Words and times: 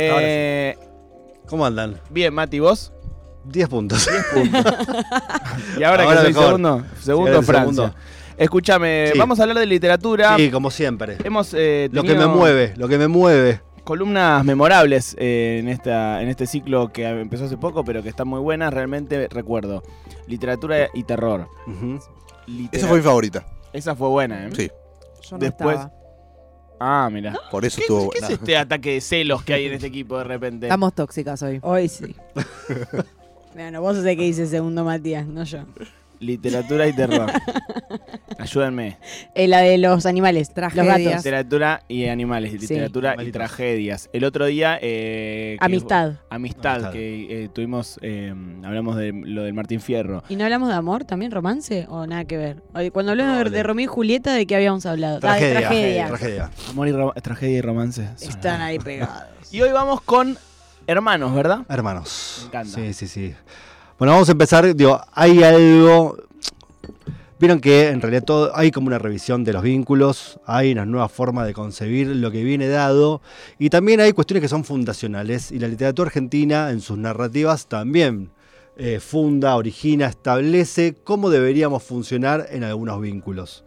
Eh, 0.00 0.76
¿Cómo 1.46 1.64
andan? 1.66 2.00
bien, 2.10 2.32
Mati, 2.34 2.58
¿vos? 2.60 2.92
10 3.44 3.68
puntos. 3.68 4.08
Y 5.78 5.82
ahora, 5.82 6.04
Ahora 6.04 6.16
que 6.16 6.22
soy 6.24 6.28
mejor. 6.32 6.44
segundo, 6.46 6.84
segundo 7.00 7.30
eres 7.32 7.46
Francia. 7.46 7.74
segundo. 7.74 7.94
Escúchame, 8.36 9.10
Sí. 9.12 9.18
vamos 9.18 9.40
a 9.40 9.42
hablar 9.42 9.58
de 9.58 9.66
literatura. 9.66 10.36
Sí, 10.36 10.50
como 10.50 10.70
siempre. 10.70 11.16
Hemos 11.24 11.54
eh, 11.54 11.88
Lo 11.92 12.02
que 12.04 12.14
me 12.14 12.26
mueve, 12.26 12.74
lo 12.76 12.86
que 12.88 12.98
me 12.98 13.08
mueve. 13.08 13.60
columnas 13.84 14.44
memorables 14.44 15.16
eh, 15.18 15.58
en, 15.60 15.68
esta, 15.68 16.22
en 16.22 16.28
este 16.28 16.46
ciclo 16.46 16.92
que 16.92 17.08
empezó 17.08 17.46
hace 17.46 17.56
poco, 17.56 17.84
pero 17.84 18.02
que 18.02 18.08
están 18.10 18.28
muy 18.28 18.40
buenas. 18.40 18.72
Realmente 18.72 19.28
recuerdo. 19.30 19.82
Literatura 20.26 20.88
y 20.94 21.02
terror. 21.04 21.48
Esa 22.70 22.86
fue 22.86 22.98
mi 22.98 23.02
favorita. 23.02 23.44
Esa 23.72 23.96
fue 23.96 24.08
buena, 24.08 24.46
¿eh? 24.46 24.50
Sí. 24.54 24.70
Yo 25.22 25.30
no 25.32 25.38
Después- 25.38 25.76
estaba. 25.78 25.94
Ah, 26.80 27.08
mira. 27.12 27.34
Por 27.50 27.64
eso 27.64 27.76
¿Qué, 27.76 27.82
estuvo 27.82 28.10
qué 28.10 28.18
es 28.18 28.30
este 28.30 28.56
ataque 28.56 28.94
de 28.94 29.00
celos 29.00 29.42
que 29.42 29.54
hay 29.54 29.66
en 29.66 29.72
este 29.74 29.86
equipo 29.88 30.18
de 30.18 30.24
repente? 30.24 30.66
Estamos 30.66 30.94
tóxicas 30.94 31.42
hoy. 31.42 31.58
Hoy 31.62 31.88
sí. 31.88 32.14
bueno, 33.54 33.80
vos 33.80 33.96
el 33.98 34.16
que 34.16 34.22
dice 34.22 34.46
segundo 34.46 34.84
Matías, 34.84 35.26
no 35.26 35.44
yo. 35.44 35.60
Literatura 36.20 36.86
y 36.86 36.92
terror. 36.92 37.30
Ayúdenme. 38.38 38.98
Eh, 39.34 39.48
la 39.48 39.60
de 39.60 39.78
los 39.78 40.06
animales, 40.06 40.48
los 40.48 40.54
Tragedias. 40.54 40.86
gatos. 40.98 41.16
Literatura 41.16 41.82
y 41.88 42.06
animales, 42.08 42.52
Sí. 42.52 42.58
literatura 42.58 43.10
y 43.10 43.12
Animalitos. 43.12 43.32
tragedias. 43.38 44.10
El 44.12 44.24
otro 44.24 44.46
día. 44.46 44.78
eh, 44.80 45.56
que- 45.58 45.64
Amistad. 45.64 46.12
Amistad, 46.30 46.72
Amistad. 46.74 46.92
que 46.92 47.44
eh, 47.44 47.48
tuvimos. 47.52 47.98
eh, 48.02 48.32
hablamos 48.64 48.96
de 48.96 49.12
lo 49.12 49.42
del 49.42 49.54
Martín 49.54 49.80
Fierro. 49.80 50.22
¿Y 50.28 50.36
no 50.36 50.44
hablamos 50.44 50.68
de 50.68 50.74
amor 50.74 51.04
también, 51.04 51.30
romance? 51.32 51.86
¿O 51.88 52.06
nada 52.06 52.24
que 52.24 52.36
ver? 52.36 52.62
Oye, 52.74 52.90
Cuando 52.90 53.12
hablamos 53.12 53.32
de, 53.32 53.38
Probable. 53.40 53.56
de 53.56 53.62
Romeo 53.62 53.84
y 53.84 53.86
Julieta, 53.86 54.32
¿de 54.34 54.46
qué 54.46 54.56
habíamos 54.56 54.86
hablado? 54.86 55.16
Ah, 55.18 55.20
Tragedia. 55.20 55.48
de 55.48 55.60
tragedia. 55.60 56.06
Tragedia. 56.08 56.50
Amor 56.70 56.88
y 56.88 56.92
ro- 56.92 57.14
tragedia 57.22 57.58
y 57.58 57.60
romance. 57.60 58.08
Están 58.20 58.60
ahí 58.60 58.78
pegados. 58.78 59.22
Y 59.50 59.60
hoy 59.62 59.72
vamos 59.72 60.00
con 60.02 60.36
hermanos, 60.86 61.34
¿verdad? 61.34 61.60
Hermanos. 61.68 62.38
Me 62.42 62.46
encanta. 62.48 62.74
Sí, 62.74 62.92
sí, 62.92 63.08
sí. 63.08 63.34
Bueno, 63.98 64.12
vamos 64.12 64.28
a 64.28 64.32
empezar. 64.32 64.76
Digo, 64.76 65.00
hay 65.12 65.42
algo. 65.42 66.16
Vieron 67.40 67.60
que 67.60 67.88
en 67.88 68.00
realidad 68.00 68.22
todo, 68.22 68.56
hay 68.56 68.70
como 68.70 68.86
una 68.86 68.98
revisión 68.98 69.42
de 69.42 69.52
los 69.52 69.62
vínculos, 69.62 70.38
hay 70.46 70.70
una 70.70 70.86
nueva 70.86 71.08
forma 71.08 71.44
de 71.44 71.52
concebir 71.52 72.06
lo 72.06 72.30
que 72.30 72.42
viene 72.44 72.68
dado 72.68 73.22
y 73.60 73.70
también 73.70 74.00
hay 74.00 74.12
cuestiones 74.12 74.42
que 74.42 74.48
son 74.48 74.64
fundacionales 74.64 75.52
y 75.52 75.60
la 75.60 75.68
literatura 75.68 76.08
argentina 76.08 76.70
en 76.70 76.80
sus 76.80 76.98
narrativas 76.98 77.66
también 77.66 78.30
eh, 78.76 78.98
funda, 78.98 79.54
origina, 79.54 80.06
establece 80.06 80.96
cómo 81.04 81.30
deberíamos 81.30 81.84
funcionar 81.84 82.48
en 82.50 82.64
algunos 82.64 83.00
vínculos. 83.00 83.62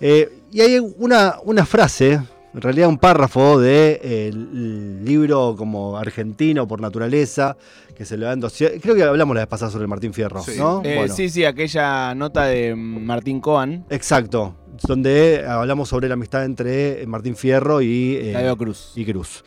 Eh, 0.00 0.40
y 0.50 0.60
hay 0.60 0.78
una, 0.78 1.36
una 1.44 1.64
frase, 1.66 2.20
en 2.54 2.60
realidad 2.60 2.88
un 2.88 2.98
párrafo 2.98 3.58
del 3.60 5.04
libro 5.04 5.54
como 5.56 5.96
argentino 5.98 6.66
por 6.66 6.80
naturaleza, 6.80 7.56
que 7.96 8.04
se 8.04 8.16
lo 8.16 8.26
dan 8.26 8.40
dos... 8.40 8.56
Creo 8.80 8.94
que 8.94 9.02
hablamos 9.02 9.34
la 9.34 9.42
vez 9.42 9.48
pasada 9.48 9.70
sobre 9.70 9.86
Martín 9.86 10.12
Fierro, 10.14 10.42
Sí. 10.42 10.52
¿no? 10.56 10.80
Eh, 10.84 10.96
Bueno. 10.98 11.14
Sí, 11.14 11.28
sí, 11.28 11.44
aquella 11.44 12.14
nota 12.14 12.44
de 12.44 12.74
Martín 12.74 13.40
Coan. 13.40 13.84
Exacto, 13.90 14.54
donde 14.86 15.44
hablamos 15.46 15.88
sobre 15.88 16.08
la 16.08 16.14
amistad 16.14 16.44
entre 16.44 17.04
Martín 17.06 17.36
Fierro 17.36 17.82
y, 17.82 18.16
eh, 18.20 18.54
Cruz. 18.56 18.92
y 18.96 19.04
Cruz. 19.04 19.44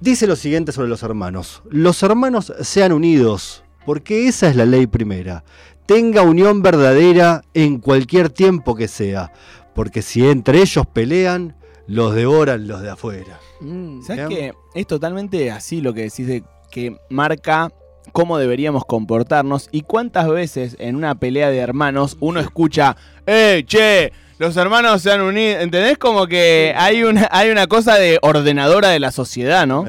Dice 0.00 0.26
lo 0.26 0.36
siguiente 0.36 0.72
sobre 0.72 0.88
los 0.88 1.02
hermanos. 1.02 1.62
Los 1.70 2.02
hermanos 2.02 2.52
sean 2.60 2.92
unidos, 2.92 3.64
porque 3.86 4.28
esa 4.28 4.48
es 4.48 4.56
la 4.56 4.66
ley 4.66 4.86
primera. 4.86 5.42
Tenga 5.86 6.22
unión 6.22 6.62
verdadera 6.62 7.42
en 7.54 7.78
cualquier 7.78 8.28
tiempo 8.28 8.74
que 8.74 8.88
sea, 8.88 9.32
porque 9.74 10.02
si 10.02 10.26
entre 10.28 10.60
ellos 10.60 10.84
pelean, 10.92 11.56
los 11.86 12.14
devoran 12.14 12.66
los 12.66 12.82
de 12.82 12.90
afuera. 12.90 13.40
Mm. 13.60 14.02
¿Sabes 14.02 14.28
que 14.28 14.52
es 14.74 14.86
totalmente 14.86 15.50
así 15.50 15.80
lo 15.80 15.94
que 15.94 16.02
decís 16.02 16.26
de 16.26 16.42
que 16.70 16.96
marca 17.08 17.70
cómo 18.12 18.38
deberíamos 18.38 18.84
comportarnos 18.84 19.68
y 19.72 19.82
cuántas 19.82 20.28
veces 20.28 20.76
en 20.78 20.96
una 20.96 21.14
pelea 21.16 21.50
de 21.50 21.58
hermanos 21.58 22.16
uno 22.20 22.40
escucha, 22.40 22.96
¡eh, 23.26 23.64
che! 23.66 24.12
Los 24.38 24.56
hermanos 24.58 25.00
se 25.00 25.10
han 25.10 25.22
unido, 25.22 25.60
¿entendés? 25.60 25.96
Como 25.96 26.26
que 26.26 26.74
hay 26.76 27.02
una, 27.02 27.26
hay 27.30 27.48
una 27.48 27.66
cosa 27.66 27.94
de 27.94 28.18
ordenadora 28.20 28.90
de 28.90 29.00
la 29.00 29.10
sociedad, 29.10 29.66
¿no? 29.66 29.86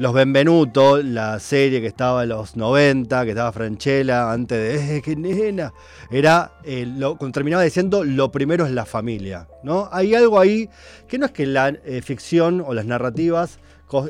Los 0.00 0.14
Benvenuto, 0.14 1.02
la 1.02 1.38
serie 1.40 1.82
que 1.82 1.86
estaba 1.86 2.22
en 2.22 2.30
los 2.30 2.56
90, 2.56 3.22
que 3.24 3.32
estaba 3.32 3.52
Franchella, 3.52 4.32
antes 4.32 4.58
de 4.58 4.96
¡eh, 4.96 5.02
qué 5.02 5.14
nena! 5.14 5.74
Era, 6.10 6.52
eh, 6.64 6.86
lo, 6.86 7.18
terminaba 7.30 7.62
diciendo, 7.62 8.02
lo 8.02 8.32
primero 8.32 8.64
es 8.64 8.72
la 8.72 8.86
familia, 8.86 9.46
¿no? 9.62 9.90
Hay 9.92 10.14
algo 10.14 10.40
ahí 10.40 10.70
que 11.06 11.18
no 11.18 11.26
es 11.26 11.32
que 11.32 11.44
la 11.44 11.68
eh, 11.84 12.00
ficción 12.02 12.64
o 12.66 12.72
las 12.72 12.86
narrativas 12.86 13.58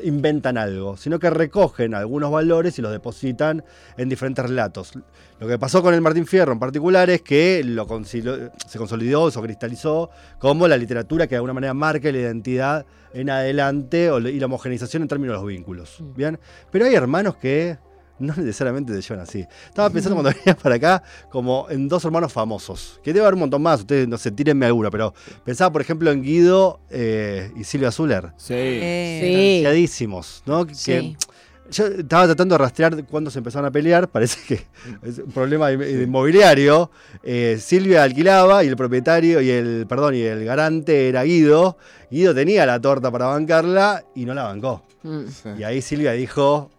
inventan 0.03 0.57
algo, 0.57 0.97
sino 0.97 1.19
que 1.19 1.29
recogen 1.29 1.93
algunos 1.93 2.31
valores 2.31 2.77
y 2.77 2.81
los 2.81 2.91
depositan 2.91 3.63
en 3.97 4.09
diferentes 4.09 4.45
relatos. 4.45 4.93
Lo 5.39 5.47
que 5.47 5.57
pasó 5.57 5.81
con 5.81 5.93
el 5.93 6.01
Martín 6.01 6.25
Fierro 6.25 6.53
en 6.53 6.59
particular 6.59 7.09
es 7.09 7.21
que 7.21 7.63
lo 7.63 7.87
se 8.05 8.77
consolidó, 8.77 9.31
se 9.31 9.41
cristalizó 9.41 10.09
como 10.39 10.67
la 10.67 10.77
literatura 10.77 11.25
que 11.25 11.31
de 11.31 11.37
alguna 11.37 11.53
manera 11.53 11.73
marca 11.73 12.11
la 12.11 12.19
identidad 12.19 12.85
en 13.13 13.29
adelante 13.29 14.09
y 14.31 14.39
la 14.39 14.45
homogeneización 14.45 15.03
en 15.03 15.07
términos 15.07 15.33
de 15.33 15.37
los 15.39 15.47
vínculos. 15.47 15.99
Mm. 15.99 16.13
¿Bien? 16.15 16.39
Pero 16.71 16.85
hay 16.85 16.95
hermanos 16.95 17.35
que 17.37 17.77
no 18.21 18.33
necesariamente 18.37 18.93
te 18.93 19.01
llevan 19.01 19.19
así. 19.23 19.45
Estaba 19.67 19.89
pensando 19.89 20.15
cuando 20.21 20.37
venía 20.45 20.55
para 20.55 20.75
acá 20.75 21.03
como 21.29 21.67
en 21.69 21.87
dos 21.87 22.05
hermanos 22.05 22.31
famosos, 22.31 22.99
que 23.03 23.11
debe 23.13 23.25
haber 23.25 23.33
un 23.35 23.41
montón 23.41 23.61
más, 23.61 23.81
ustedes 23.81 24.07
no 24.07 24.17
sé, 24.17 24.31
tírenme 24.31 24.65
alguna, 24.65 24.89
pero 24.91 25.13
pensaba 25.43 25.71
por 25.71 25.81
ejemplo 25.81 26.11
en 26.11 26.21
Guido 26.23 26.79
eh, 26.89 27.51
y 27.55 27.63
Silvia 27.63 27.91
Zuller. 27.91 28.31
Sí. 28.37 28.53
Eh, 28.55 29.87
Sí. 29.87 30.07
¿no? 30.45 30.65
Que- 30.65 30.75
Sí. 30.75 31.17
yo 31.71 31.85
estaba 31.87 32.25
tratando 32.25 32.55
de 32.55 32.59
rastrear 32.59 33.05
cuándo 33.05 33.31
se 33.31 33.37
empezaron 33.39 33.65
a 33.65 33.71
pelear, 33.71 34.09
parece 34.11 34.39
que 34.47 34.65
es 35.07 35.19
un 35.19 35.31
problema 35.31 35.69
de, 35.69 35.77
de 35.77 36.03
inmobiliario. 36.03 36.91
Eh, 37.23 37.57
Silvia 37.61 38.03
alquilaba 38.03 38.63
y 38.63 38.67
el 38.67 38.75
propietario 38.75 39.41
y 39.41 39.49
el, 39.49 39.85
perdón, 39.87 40.15
y 40.15 40.21
el 40.21 40.43
garante 40.45 41.07
era 41.09 41.23
Guido. 41.23 41.77
Guido 42.09 42.33
tenía 42.35 42.65
la 42.65 42.79
torta 42.81 43.09
para 43.11 43.27
bancarla 43.27 44.03
y 44.15 44.25
no 44.25 44.33
la 44.33 44.43
bancó. 44.43 44.83
Mm. 45.03 45.27
Sí. 45.27 45.49
Y 45.59 45.63
ahí 45.63 45.81
Silvia 45.81 46.11
dijo, 46.11 46.69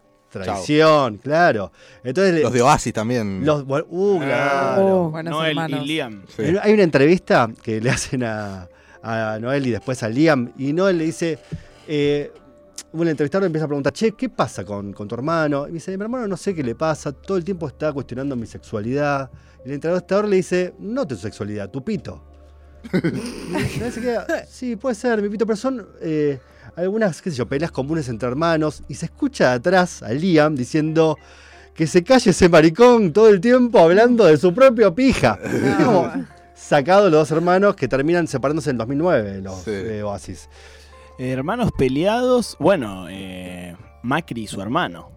traición, 0.41 1.19
claro. 1.19 1.70
Entonces, 2.03 2.43
Los 2.43 2.53
de 2.53 2.62
Oasis 2.62 2.93
también. 2.93 3.44
los- 3.44 3.65
bueno, 3.65 3.87
uh, 3.91 4.19
claro. 4.20 4.87
Oh. 5.04 5.10
Buenos 5.10 5.31
Noel 5.32 5.50
hermanos. 5.50 5.81
y 5.82 5.87
Liam. 5.87 6.22
Sí. 6.37 6.43
Hay- 6.62 6.72
una 6.72 6.82
entrevista 6.82 7.50
que 7.62 7.81
le 7.81 7.91
hacen 7.91 8.25
a, 8.25 8.69
a 9.03 9.38
Noel 9.41 9.66
y 9.66 9.71
después 9.71 10.03
a 10.03 10.09
Liam, 10.09 10.53
y 10.59 10.72
Noel 10.72 10.98
le 10.98 11.04
dice, 11.04 11.38
eh, 11.87 12.32
un 12.92 13.09
entrevistador 13.09 13.42
le 13.44 13.47
empieza 13.47 13.65
a 13.65 13.69
preguntar, 13.69 13.92
che, 13.92 14.12
¿qué 14.12 14.28
pasa 14.28 14.65
con, 14.65 14.92
con 14.92 15.09
tu 15.09 15.15
hermano? 15.15 15.65
Y 15.66 15.69
me 15.69 15.75
dice, 15.75 15.97
mi 15.97 16.03
hermano 16.03 16.28
no 16.28 16.37
sé 16.37 16.54
qué 16.54 16.62
le 16.62 16.75
pasa, 16.75 17.10
todo 17.12 17.37
el 17.38 17.44
tiempo 17.44 17.66
está 17.66 17.92
cuestionando 17.92 18.37
mi 18.37 18.47
sexualidad. 18.47 19.31
Y 19.65 19.69
el 19.69 19.75
entrevistador 19.75 20.28
le 20.28 20.37
dice, 20.37 20.75
no 20.78 21.06
tu 21.06 21.16
sexualidad, 21.16 21.71
tu 21.71 21.82
pito. 21.84 22.22
Y 22.92 23.78
Noel 23.78 23.92
se 23.92 24.00
queda, 24.00 24.26
sí, 24.48 24.76
puede 24.76 24.94
ser, 24.94 25.22
mi 25.22 25.28
pito, 25.28 25.47
pero 25.47 25.56
son 25.56 25.87
eh, 26.00 26.38
algunas, 26.77 27.21
qué 27.22 27.31
sé 27.31 27.37
yo, 27.37 27.47
peleas 27.47 27.71
comunes 27.71 28.09
entre 28.09 28.28
hermanos, 28.28 28.83
y 28.88 28.94
se 28.94 29.06
escucha 29.06 29.50
de 29.50 29.55
atrás 29.56 30.03
a 30.03 30.10
Liam 30.12 30.55
diciendo... 30.55 31.16
Que 31.75 31.87
se 31.87 32.05
calle 32.05 32.33
ese 32.33 32.50
maricón 32.50 33.15
todo 33.15 33.31
el 33.31 33.41
tiempo 33.41 33.78
hablando 33.78 34.27
de 34.27 34.37
su 34.37 34.53
propio 34.53 34.94
pija. 34.94 35.38
Como, 35.83 36.12
sacado 36.55 37.05
los 37.05 37.12
dos 37.12 37.31
hermanos 37.31 37.77
que 37.77 37.88
terminan 37.88 38.28
separándose 38.28 38.69
en 38.69 38.77
2009, 38.77 39.41
los 39.41 39.62
Sí. 39.62 39.71
eh, 39.72 40.03
Oasis. 40.03 40.50
Eh, 41.19 41.31
hermanos 41.31 41.71
peleados, 41.78 42.56
bueno, 42.60 43.06
eh, 43.09 43.75
Macri 44.03 44.43
y 44.43 44.47
su 44.49 44.60
hermano, 44.60 45.12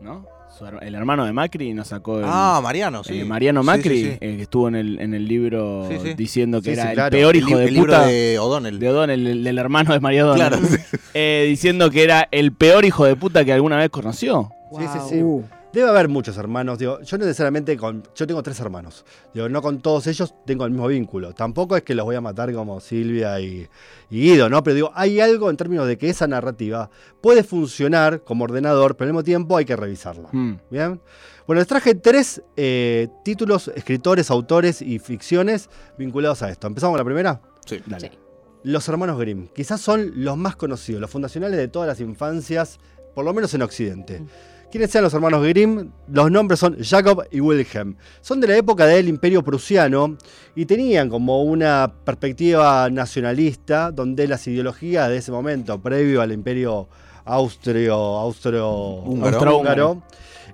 ¿no? 0.00 0.26
Su 0.60 0.66
el 0.84 0.94
hermano 0.94 1.24
de 1.24 1.32
Macri 1.32 1.72
nos 1.74 1.88
sacó 1.88 2.18
el, 2.18 2.24
Ah, 2.28 2.60
Mariano, 2.62 3.02
sí. 3.02 3.20
eh, 3.20 3.24
Mariano 3.24 3.62
Macri, 3.62 3.96
sí, 3.98 4.04
sí. 4.10 4.18
eh, 4.20 4.36
que 4.36 4.42
estuvo 4.42 4.68
en 4.68 4.74
el, 4.74 5.00
en 5.00 5.14
el 5.14 5.26
libro 5.26 5.86
Sí, 5.88 5.96
sí. 6.02 6.14
diciendo 6.14 6.60
que 6.60 6.74
Sí, 6.74 6.80
era 6.80 6.92
sí, 6.94 7.00
el 7.00 7.10
peor 7.10 7.34
El 7.34 7.40
hijo 7.42 7.48
li- 7.50 7.54
de 7.56 7.64
el 7.64 7.74
libro 7.74 7.92
puta 7.94 8.06
de 8.06 8.38
O'Donnell. 8.38 8.78
de 8.78 8.88
O'Donnell, 8.90 9.26
el, 9.26 9.42
del 9.44 9.58
hermano 9.58 9.92
de 9.94 10.00
María 10.00 10.26
O'Donnell. 10.26 10.48
Claro. 10.50 10.66
Eh, 11.14 11.46
diciendo 11.48 11.90
que 11.90 12.02
era 12.04 12.28
el 12.30 12.52
peor 12.52 12.84
hijo 12.84 13.04
de 13.06 13.16
puta 13.16 13.44
que 13.44 13.52
alguna 13.52 13.76
vez 13.78 13.88
conoció. 13.90 14.50
Sí, 14.78 14.84
sí, 14.92 14.98
sí. 15.08 15.22
Uh. 15.22 15.42
Debe 15.72 15.88
haber 15.88 16.08
muchos 16.08 16.36
hermanos. 16.36 16.78
Digo, 16.78 17.00
yo 17.00 17.18
no 17.18 17.24
necesariamente 17.24 17.76
con. 17.76 18.02
Yo 18.14 18.26
tengo 18.26 18.42
tres 18.42 18.58
hermanos. 18.58 19.04
Digo, 19.32 19.48
no 19.48 19.62
con 19.62 19.80
todos 19.80 20.06
ellos 20.08 20.34
tengo 20.44 20.64
el 20.64 20.72
mismo 20.72 20.88
vínculo. 20.88 21.32
Tampoco 21.32 21.76
es 21.76 21.82
que 21.82 21.94
los 21.94 22.04
voy 22.04 22.16
a 22.16 22.20
matar 22.20 22.52
como 22.52 22.80
Silvia 22.80 23.38
y, 23.40 23.68
y 24.10 24.20
Guido, 24.20 24.48
¿no? 24.48 24.62
Pero 24.64 24.74
digo, 24.74 24.92
hay 24.94 25.20
algo 25.20 25.48
en 25.48 25.56
términos 25.56 25.86
de 25.86 25.96
que 25.96 26.10
esa 26.10 26.26
narrativa 26.26 26.90
puede 27.20 27.44
funcionar 27.44 28.24
como 28.24 28.44
ordenador, 28.44 28.96
pero 28.96 29.08
al 29.08 29.12
mismo 29.12 29.22
tiempo 29.22 29.56
hay 29.56 29.64
que 29.64 29.76
revisarla. 29.76 30.28
Mm. 30.32 30.54
Bien. 30.70 31.00
Bueno, 31.46 31.60
les 31.60 31.68
traje 31.68 31.94
tres 31.94 32.42
eh, 32.56 33.08
títulos, 33.24 33.68
escritores, 33.74 34.30
autores 34.30 34.82
y 34.82 34.98
ficciones 34.98 35.70
vinculados 35.98 36.42
a 36.42 36.50
esto. 36.50 36.66
¿Empezamos 36.66 36.94
con 36.94 36.98
la 36.98 37.04
primera? 37.04 37.40
Sí. 37.64 37.80
Dale. 37.86 38.10
Sí. 38.10 38.18
Los 38.64 38.88
hermanos 38.88 39.18
Grimm. 39.18 39.48
Quizás 39.48 39.80
son 39.80 40.12
los 40.16 40.36
más 40.36 40.56
conocidos, 40.56 41.00
los 41.00 41.10
fundacionales 41.10 41.58
de 41.58 41.68
todas 41.68 41.86
las 41.86 42.00
infancias, 42.00 42.78
por 43.14 43.24
lo 43.24 43.32
menos 43.32 43.54
en 43.54 43.62
Occidente. 43.62 44.20
Mm. 44.20 44.26
¿Quiénes 44.70 44.92
sean 44.92 45.02
los 45.02 45.12
hermanos 45.14 45.44
Grimm? 45.44 45.90
Los 46.12 46.30
nombres 46.30 46.60
son 46.60 46.76
Jacob 46.80 47.24
y 47.32 47.40
Wilhelm. 47.40 47.96
Son 48.20 48.40
de 48.40 48.46
la 48.46 48.56
época 48.56 48.86
del 48.86 49.08
Imperio 49.08 49.42
Prusiano 49.42 50.16
y 50.54 50.64
tenían 50.64 51.08
como 51.08 51.42
una 51.42 51.92
perspectiva 52.04 52.88
nacionalista 52.88 53.90
donde 53.90 54.28
las 54.28 54.46
ideologías 54.46 55.08
de 55.08 55.16
ese 55.16 55.32
momento, 55.32 55.82
previo 55.82 56.22
al 56.22 56.30
Imperio 56.30 56.88
austrio, 57.24 57.94
austro, 57.94 59.02
Húngaro. 59.02 59.36
austrohúngaro. 59.36 60.02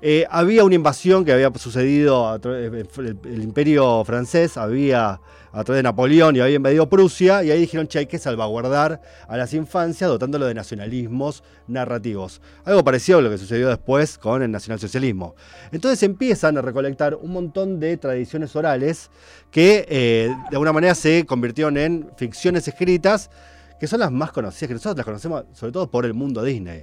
Eh, 0.03 0.27
había 0.31 0.65
una 0.65 0.75
invasión 0.75 1.25
que 1.25 1.33
había 1.33 1.53
sucedido, 1.55 2.29
a 2.29 2.41
tra- 2.41 2.57
eh, 2.57 2.87
el, 2.99 3.19
el 3.25 3.43
imperio 3.43 4.05
francés 4.05 4.57
había, 4.57 5.21
a 5.53 5.65
través 5.65 5.79
de 5.79 5.83
Napoleón, 5.83 6.37
y 6.37 6.41
había 6.41 6.57
invadido 6.57 6.89
Prusia, 6.89 7.43
y 7.43 7.51
ahí 7.51 7.61
dijeron, 7.61 7.89
che, 7.89 8.01
hay 8.01 8.07
que 8.07 8.19
salvaguardar 8.19 9.01
a 9.27 9.37
las 9.37 9.55
infancias 9.55 10.11
dotándolo 10.11 10.47
de 10.47 10.55
nacionalismos 10.55 11.43
narrativos. 11.67 12.41
Algo 12.65 12.85
parecido 12.85 13.19
a 13.19 13.23
lo 13.23 13.31
que 13.31 13.39
sucedió 13.39 13.69
después 13.69 14.19
con 14.19 14.43
el 14.43 14.51
nacionalsocialismo. 14.51 15.35
Entonces 15.73 16.03
empiezan 16.03 16.59
a 16.59 16.63
recolectar 16.63 17.15
un 17.15 17.33
montón 17.33 17.81
de 17.81 17.97
tradiciones 17.97 18.55
orales 18.55 19.11
que 19.51 19.87
eh, 19.89 20.35
de 20.51 20.57
alguna 20.57 20.73
manera 20.73 20.95
se 20.95 21.25
convirtieron 21.25 21.77
en 21.77 22.11
ficciones 22.17 22.69
escritas, 22.69 23.31
que 23.81 23.87
son 23.87 24.01
las 24.01 24.11
más 24.11 24.33
conocidas, 24.33 24.69
que 24.69 24.75
nosotros 24.75 24.97
las 24.97 25.05
conocemos 25.05 25.45
sobre 25.53 25.73
todo 25.73 25.91
por 25.91 26.05
el 26.07 26.15
mundo 26.15 26.43
Disney. 26.43 26.83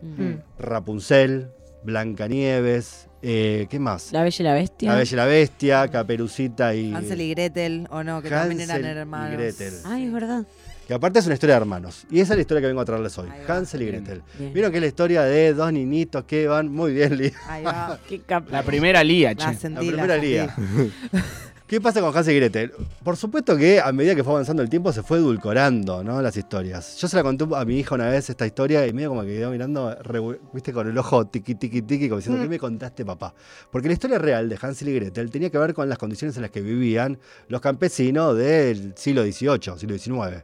Rapunzel, 0.59 1.49
Blancanieves, 1.83 3.07
eh, 3.21 3.67
¿qué 3.69 3.79
más? 3.79 4.11
La 4.11 4.23
Bella 4.23 4.35
y 4.39 4.43
la 4.43 4.53
Bestia. 4.53 4.89
La 4.91 4.97
Bella 4.97 5.11
y 5.13 5.15
la 5.15 5.25
Bestia, 5.25 5.87
Caperucita 5.87 6.75
y. 6.75 6.93
Hansel 6.93 7.21
y 7.21 7.29
Gretel, 7.31 7.87
o 7.91 8.03
no, 8.03 8.21
que 8.21 8.29
también 8.29 8.61
eran 8.61 8.77
Hansel 8.77 8.95
y 8.95 8.99
hermanos. 8.99 9.31
Gretel. 9.37 9.73
Ay, 9.85 10.05
es 10.05 10.13
verdad. 10.13 10.43
Que 10.87 10.93
aparte 10.93 11.19
es 11.19 11.25
una 11.25 11.35
historia 11.35 11.55
de 11.55 11.61
hermanos. 11.61 12.05
Y 12.11 12.19
esa 12.19 12.33
es 12.33 12.37
la 12.37 12.41
historia 12.41 12.59
que 12.61 12.67
vengo 12.67 12.81
a 12.81 12.85
traerles 12.85 13.17
hoy. 13.17 13.29
Hansel 13.47 13.81
y 13.83 13.85
Gretel. 13.87 14.21
bien. 14.37 14.53
Vieron 14.53 14.71
que 14.71 14.77
es 14.77 14.81
la 14.81 14.87
historia 14.87 15.21
de 15.23 15.53
dos 15.53 15.71
niñitos 15.71 16.25
que 16.25 16.45
van 16.47 16.69
muy 16.71 16.93
bien 16.93 17.17
li- 17.17 17.31
Ahí 17.47 17.63
va. 17.63 17.97
Qué 18.09 18.19
cap- 18.19 18.49
La 18.51 18.63
primera 18.63 19.01
lía, 19.03 19.33
La 19.33 19.51
che. 19.53 19.57
sentí, 19.59 19.85
La 19.91 19.91
primera 19.93 20.13
sentí. 20.15 20.27
liga. 20.29 20.55
¿Qué 21.73 21.81
pasa 21.81 22.01
con 22.01 22.15
Hansel 22.15 22.35
y 22.35 22.39
Gretel? 22.39 22.71
Por 23.03 23.17
supuesto 23.17 23.57
que 23.57 23.81
a 23.81 23.91
medida 23.91 24.13
que 24.13 24.23
fue 24.23 24.33
avanzando 24.33 24.61
el 24.61 24.69
tiempo 24.69 24.93
se 24.93 25.01
fue 25.01 25.17
edulcorando 25.17 26.03
¿no? 26.03 26.21
las 26.21 26.37
historias. 26.37 26.97
Yo 26.97 27.07
se 27.07 27.15
la 27.15 27.23
conté 27.23 27.47
a 27.55 27.65
mi 27.65 27.79
hija 27.79 27.95
una 27.95 28.09
vez 28.09 28.29
esta 28.29 28.45
historia 28.45 28.85
y 28.85 28.93
medio 28.93 29.09
como 29.09 29.23
que 29.23 29.29
quedó 29.29 29.49
mirando, 29.49 29.91
re- 30.03 30.37
viste, 30.53 30.71
con 30.71 30.87
el 30.87 30.95
ojo 30.95 31.25
tiqui 31.25 31.55
tiqui 31.55 31.81
tiqui, 31.81 32.09
como 32.09 32.17
diciendo, 32.19 32.39
¿qué 32.43 32.47
me 32.47 32.59
contaste, 32.59 33.03
papá? 33.03 33.33
Porque 33.71 33.87
la 33.87 33.95
historia 33.95 34.19
real 34.19 34.49
de 34.49 34.59
Hansel 34.61 34.89
y 34.89 34.93
Gretel 34.93 35.31
tenía 35.31 35.49
que 35.49 35.57
ver 35.57 35.73
con 35.73 35.89
las 35.89 35.97
condiciones 35.97 36.35
en 36.35 36.43
las 36.43 36.51
que 36.51 36.61
vivían 36.61 37.17
los 37.47 37.59
campesinos 37.59 38.37
del 38.37 38.93
siglo 38.95 39.23
XVIII, 39.23 39.75
siglo 39.79 39.97
XIX. 39.97 40.43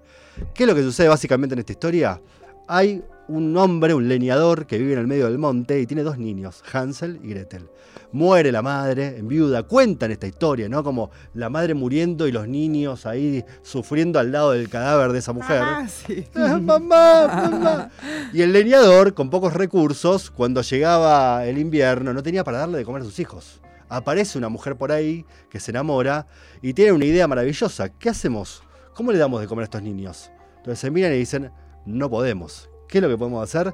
¿Qué 0.51 0.63
es 0.63 0.67
lo 0.67 0.73
que 0.73 0.81
sucede 0.81 1.09
básicamente 1.09 1.53
en 1.53 1.59
esta 1.59 1.73
historia? 1.73 2.19
Hay 2.67 3.03
un 3.29 3.55
hombre, 3.57 3.93
un 3.93 4.09
leñador, 4.09 4.65
que 4.65 4.79
vive 4.79 4.93
en 4.93 4.99
el 4.99 5.07
medio 5.07 5.25
del 5.25 5.37
monte 5.37 5.79
y 5.79 5.85
tiene 5.85 6.01
dos 6.01 6.17
niños, 6.17 6.63
Hansel 6.73 7.19
y 7.23 7.29
Gretel. 7.29 7.69
Muere 8.11 8.51
la 8.51 8.63
madre, 8.63 9.17
en 9.17 9.27
viuda, 9.27 9.63
cuentan 9.63 10.09
esta 10.09 10.25
historia, 10.25 10.67
¿no? 10.67 10.83
Como 10.83 11.11
la 11.35 11.47
madre 11.49 11.75
muriendo 11.75 12.27
y 12.27 12.31
los 12.31 12.47
niños 12.47 13.05
ahí 13.05 13.45
sufriendo 13.61 14.17
al 14.17 14.31
lado 14.31 14.51
del 14.51 14.67
cadáver 14.67 15.11
de 15.11 15.19
esa 15.19 15.31
mujer. 15.31 15.61
Ah, 15.61 15.87
sí. 15.87 16.25
Ah, 16.35 16.57
mamá, 16.59 17.27
mamá. 17.27 17.91
Y 18.33 18.41
el 18.41 18.51
leñador, 18.51 19.13
con 19.13 19.29
pocos 19.29 19.53
recursos, 19.53 20.31
cuando 20.31 20.61
llegaba 20.61 21.45
el 21.45 21.59
invierno, 21.59 22.13
no 22.13 22.23
tenía 22.23 22.43
para 22.43 22.59
darle 22.59 22.79
de 22.79 22.85
comer 22.85 23.03
a 23.03 23.05
sus 23.05 23.19
hijos. 23.19 23.61
Aparece 23.89 24.39
una 24.39 24.49
mujer 24.49 24.75
por 24.75 24.91
ahí 24.91 25.25
que 25.49 25.59
se 25.59 25.69
enamora 25.71 26.25
y 26.63 26.73
tiene 26.73 26.93
una 26.93 27.05
idea 27.05 27.27
maravillosa. 27.27 27.89
¿Qué 27.89 28.09
hacemos? 28.09 28.63
¿Cómo 28.95 29.11
le 29.11 29.19
damos 29.19 29.39
de 29.39 29.47
comer 29.47 29.63
a 29.63 29.65
estos 29.65 29.83
niños? 29.83 30.31
Entonces 30.57 30.79
se 30.79 30.89
miran 30.89 31.13
y 31.13 31.17
dicen, 31.17 31.51
no 31.85 32.09
podemos. 32.09 32.68
¿Qué 32.89 32.97
es 32.97 33.03
lo 33.03 33.09
que 33.09 33.17
podemos 33.17 33.43
hacer? 33.43 33.71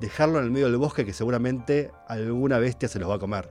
Dejarlo 0.00 0.38
en 0.38 0.44
el 0.44 0.50
medio 0.50 0.66
del 0.66 0.76
bosque 0.76 1.04
que 1.06 1.14
seguramente 1.14 1.90
alguna 2.06 2.58
bestia 2.58 2.88
se 2.88 2.98
los 2.98 3.08
va 3.08 3.14
a 3.14 3.18
comer. 3.18 3.50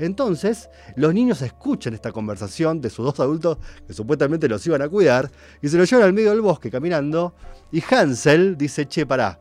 Entonces, 0.00 0.68
los 0.96 1.14
niños 1.14 1.42
escuchan 1.42 1.94
esta 1.94 2.10
conversación 2.10 2.80
de 2.80 2.90
sus 2.90 3.04
dos 3.04 3.20
adultos 3.20 3.58
que 3.86 3.92
supuestamente 3.92 4.48
los 4.48 4.66
iban 4.66 4.82
a 4.82 4.88
cuidar 4.88 5.30
y 5.62 5.68
se 5.68 5.76
los 5.76 5.88
llevan 5.88 6.06
al 6.06 6.12
medio 6.12 6.30
del 6.30 6.40
bosque 6.40 6.72
caminando. 6.72 7.34
Y 7.70 7.82
Hansel 7.88 8.58
dice, 8.58 8.86
che, 8.86 9.06
pará, 9.06 9.40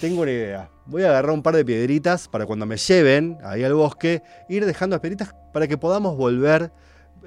tengo 0.00 0.22
una 0.22 0.30
idea. 0.30 0.70
Voy 0.86 1.02
a 1.02 1.08
agarrar 1.08 1.32
un 1.32 1.42
par 1.42 1.56
de 1.56 1.64
piedritas 1.64 2.28
para 2.28 2.46
cuando 2.46 2.64
me 2.64 2.76
lleven 2.76 3.38
ahí 3.42 3.64
al 3.64 3.74
bosque, 3.74 4.22
ir 4.48 4.64
dejando 4.64 4.94
las 4.94 5.00
piedritas 5.00 5.34
para 5.52 5.66
que 5.66 5.76
podamos 5.76 6.16
volver 6.16 6.70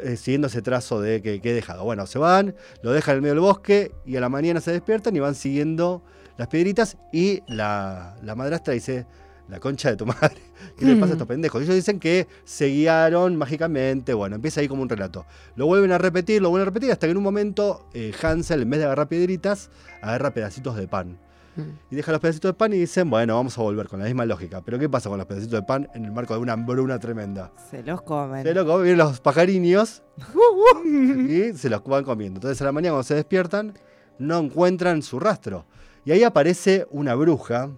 eh, 0.02 0.16
siguiendo 0.16 0.48
ese 0.48 0.62
trazo 0.62 1.02
de 1.02 1.22
que, 1.22 1.42
que 1.42 1.52
he 1.52 1.54
dejado. 1.54 1.84
Bueno, 1.84 2.06
se 2.08 2.18
van, 2.18 2.56
lo 2.82 2.94
dejan 2.94 3.14
en 3.14 3.16
el 3.18 3.22
medio 3.24 3.34
del 3.34 3.42
bosque 3.42 3.92
y 4.06 4.16
a 4.16 4.22
la 4.22 4.30
mañana 4.30 4.62
se 4.62 4.72
despiertan 4.72 5.16
y 5.18 5.20
van 5.20 5.36
siguiendo 5.36 6.02
las 6.38 6.48
piedritas 6.48 6.98
y 7.12 7.44
la, 7.48 8.16
la 8.22 8.36
madrastra 8.36 8.74
dice, 8.74 9.06
la 9.48 9.60
concha 9.60 9.90
de 9.90 9.96
tu 9.96 10.06
madre, 10.06 10.42
¿qué 10.78 10.86
le 10.86 10.96
pasa 10.96 11.12
a 11.12 11.14
estos 11.14 11.28
pendejos? 11.28 11.62
Y 11.62 11.66
ellos 11.66 11.76
dicen 11.76 12.00
que 12.00 12.28
se 12.44 12.68
guiaron 12.68 13.36
mágicamente, 13.36 14.14
bueno, 14.14 14.36
empieza 14.36 14.62
ahí 14.62 14.68
como 14.68 14.82
un 14.82 14.90
relato. 14.90 15.26
Lo 15.56 15.66
vuelven 15.68 15.92
a 15.92 15.98
repetir, 15.98 16.42
lo 16.42 16.50
vuelven 16.50 16.68
a 16.68 16.72
repetir, 16.72 16.92
hasta 16.92 17.08
que 17.08 17.12
en 17.12 17.18
un 17.18 17.24
momento 17.24 17.88
eh, 17.94 18.14
Hansel, 18.22 18.62
en 18.62 18.70
vez 18.70 18.80
de 18.80 18.86
agarrar 18.86 19.08
piedritas, 19.08 19.70
agarra 20.02 20.34
pedacitos 20.34 20.76
de 20.76 20.88
pan. 20.88 21.20
Mm. 21.56 21.62
Y 21.92 21.96
deja 21.96 22.12
los 22.12 22.20
pedacitos 22.20 22.50
de 22.50 22.54
pan 22.54 22.74
y 22.74 22.80
dicen, 22.80 23.10
bueno, 23.10 23.36
vamos 23.36 23.58
a 23.58 23.62
volver 23.62 23.88
con 23.88 24.00
la 24.00 24.06
misma 24.06 24.26
lógica. 24.26 24.62
Pero 24.62 24.78
¿qué 24.78 24.90
pasa 24.90 25.10
con 25.10 25.18
los 25.18 25.28
pedacitos 25.28 25.60
de 25.60 25.66
pan 25.66 25.88
en 25.94 26.06
el 26.06 26.12
marco 26.12 26.34
de 26.34 26.40
una 26.42 26.54
hambruna 26.54 27.00
tremenda? 27.00 27.52
Se 27.70 27.82
los 27.84 28.02
comen. 28.02 28.44
Se 28.44 28.54
lo 28.54 28.66
comen, 28.66 28.98
los 28.98 29.22
pajariños 29.22 30.04
y 30.86 31.54
se 31.54 31.70
los 31.70 31.84
van 31.84 32.04
comiendo. 32.04 32.40
Entonces 32.40 32.62
a 32.62 32.66
la 32.66 32.72
mañana 32.72 32.94
cuando 32.94 33.04
se 33.04 33.16
despiertan, 33.16 33.74
no 34.20 34.40
encuentran 34.40 35.02
su 35.02 35.20
rastro. 35.20 35.66
Y 36.06 36.12
ahí 36.12 36.24
aparece 36.24 36.88
una 36.92 37.16
bruja, 37.16 37.72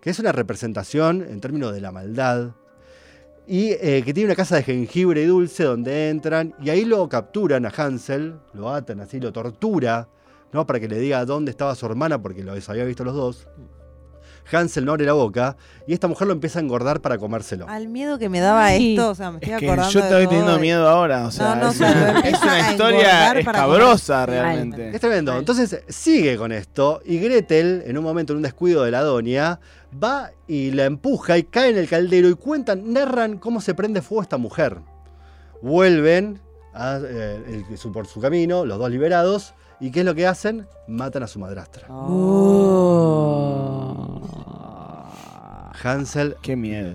que 0.00 0.08
es 0.10 0.18
una 0.18 0.32
representación 0.32 1.22
en 1.22 1.40
términos 1.40 1.74
de 1.74 1.82
la 1.82 1.92
maldad, 1.92 2.52
y 3.46 3.72
eh, 3.72 4.02
que 4.04 4.14
tiene 4.14 4.28
una 4.28 4.36
casa 4.36 4.56
de 4.56 4.62
jengibre 4.62 5.22
y 5.22 5.26
dulce 5.26 5.64
donde 5.64 6.08
entran, 6.08 6.54
y 6.62 6.70
ahí 6.70 6.86
lo 6.86 7.06
capturan 7.10 7.66
a 7.66 7.68
Hansel, 7.68 8.40
lo 8.54 8.70
atan 8.70 9.00
así, 9.00 9.20
lo 9.20 9.32
tortura, 9.34 10.08
¿no? 10.50 10.66
Para 10.66 10.80
que 10.80 10.88
le 10.88 10.98
diga 10.98 11.24
dónde 11.26 11.50
estaba 11.50 11.74
su 11.74 11.84
hermana, 11.84 12.22
porque 12.22 12.42
los 12.42 12.68
había 12.70 12.84
visto 12.84 13.04
los 13.04 13.14
dos. 13.14 13.48
Hansel 14.52 14.84
no 14.84 14.92
abre 14.92 15.06
la 15.06 15.12
boca, 15.14 15.56
y 15.86 15.92
esta 15.94 16.08
mujer 16.08 16.26
lo 16.26 16.32
empieza 16.32 16.58
a 16.58 16.62
engordar 16.62 17.00
para 17.00 17.18
comérselo. 17.18 17.66
Al 17.68 17.88
miedo 17.88 18.18
que 18.18 18.28
me 18.28 18.40
daba 18.40 18.74
esto, 18.74 19.10
o 19.10 19.14
sea, 19.14 19.30
me 19.30 19.38
estoy 19.38 19.54
Es 19.54 19.58
que 19.60 19.66
acordando 19.66 19.92
yo 19.92 20.00
estoy 20.00 20.26
teniendo 20.26 20.56
y- 20.56 20.60
miedo 20.60 20.88
ahora, 20.88 21.26
o 21.26 21.30
sea, 21.30 21.54
no, 21.56 21.68
es, 21.70 21.76
o 21.76 21.78
sea, 21.78 21.94
lo 21.94 22.00
una, 22.00 22.16
empieza 22.18 22.36
es 22.36 22.42
una 22.42 22.54
a 22.54 22.70
historia 22.72 23.32
escabrosa 23.38 24.24
comer. 24.26 24.40
realmente. 24.42 24.90
Es 24.94 25.00
tremendo. 25.00 25.38
Entonces 25.38 25.82
sigue 25.88 26.36
con 26.36 26.52
esto 26.52 27.00
y 27.04 27.18
Gretel, 27.18 27.82
en 27.86 27.96
un 27.98 28.04
momento, 28.04 28.32
en 28.32 28.38
un 28.38 28.42
descuido 28.42 28.82
de 28.84 28.90
la 28.90 29.02
doña, 29.02 29.60
va 30.02 30.30
y 30.46 30.70
la 30.72 30.84
empuja 30.84 31.38
y 31.38 31.44
cae 31.44 31.70
en 31.70 31.78
el 31.78 31.88
caldero 31.88 32.28
y 32.28 32.34
cuentan, 32.34 32.92
narran 32.92 33.38
cómo 33.38 33.60
se 33.60 33.74
prende 33.74 34.02
fuego 34.02 34.22
esta 34.22 34.36
mujer. 34.38 34.78
Vuelven 35.62 36.40
a, 36.74 36.98
eh, 37.02 37.64
el- 37.70 37.78
su- 37.78 37.92
por 37.92 38.06
su 38.06 38.20
camino, 38.20 38.64
los 38.66 38.78
dos 38.78 38.90
liberados, 38.90 39.54
y 39.80 39.90
¿qué 39.90 40.00
es 40.00 40.06
lo 40.06 40.14
que 40.14 40.26
hacen? 40.26 40.66
Matan 40.88 41.22
a 41.22 41.26
su 41.26 41.38
madrastra. 41.38 41.86
Oh. 41.88 43.93
Hansel. 45.82 46.36
Qué 46.42 46.56
miedo. 46.56 46.94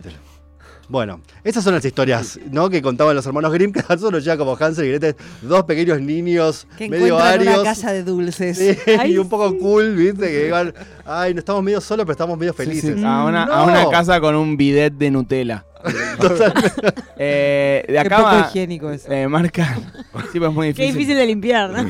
Bueno, 0.88 1.22
esas 1.44 1.64
son 1.64 1.76
las 1.76 1.86
historias 1.86 2.40
¿no? 2.50 2.68
que 2.68 2.82
contaban 2.82 3.16
los 3.16 3.24
hermanos 3.24 3.54
Grimm, 3.54 3.72
que 3.72 3.80
a 3.82 3.94
nosotros 3.94 4.24
ya 4.26 4.36
como 4.38 4.56
Hansel 4.60 4.86
y 4.86 4.90
Gretel, 4.90 5.16
dos 5.44 5.64
pequeños 5.66 6.02
niños 6.02 6.66
Que 6.80 6.90
medio 6.90 7.20
arios. 7.20 7.54
una 7.60 7.64
casa 7.64 7.92
de 7.92 8.04
dulces. 8.04 8.58
Sí, 8.58 8.76
Ay, 9.00 9.14
y 9.14 9.18
un 9.20 9.30
poco 9.30 9.56
cool, 9.60 9.96
¿viste? 9.96 10.26
Que 10.32 10.46
digan, 10.46 10.74
ay, 11.06 11.36
no 11.36 11.40
estamos 11.42 11.62
medio 11.62 11.80
solos, 11.80 12.06
pero 12.06 12.14
estamos 12.14 12.40
medio 12.40 12.56
felices. 12.56 12.96
sí, 12.98 13.04
A, 13.06 13.26
una, 13.26 13.44
a 13.44 13.46
No. 13.46 13.64
una 13.66 13.88
casa 13.92 14.20
con 14.20 14.34
un 14.36 14.58
bidet 14.58 14.92
de 14.96 15.12
Nutella. 15.12 15.64
Eh, 17.18 17.84
de 17.88 17.94
Qué 17.94 18.00
acá 18.00 18.18
poco 18.18 18.30
va- 18.30 18.40
higiénico 18.50 18.90
eso. 18.92 19.12
eh, 19.12 19.28
marca. 19.28 19.78
Sí, 20.32 20.40
pues 20.40 20.50
es 20.50 20.56
muy 20.56 20.68
Qué 20.74 20.82
difícil. 20.84 20.94
difícil 20.96 21.18
de 21.18 21.26
limpiar, 21.26 21.70
¿no? 21.70 21.90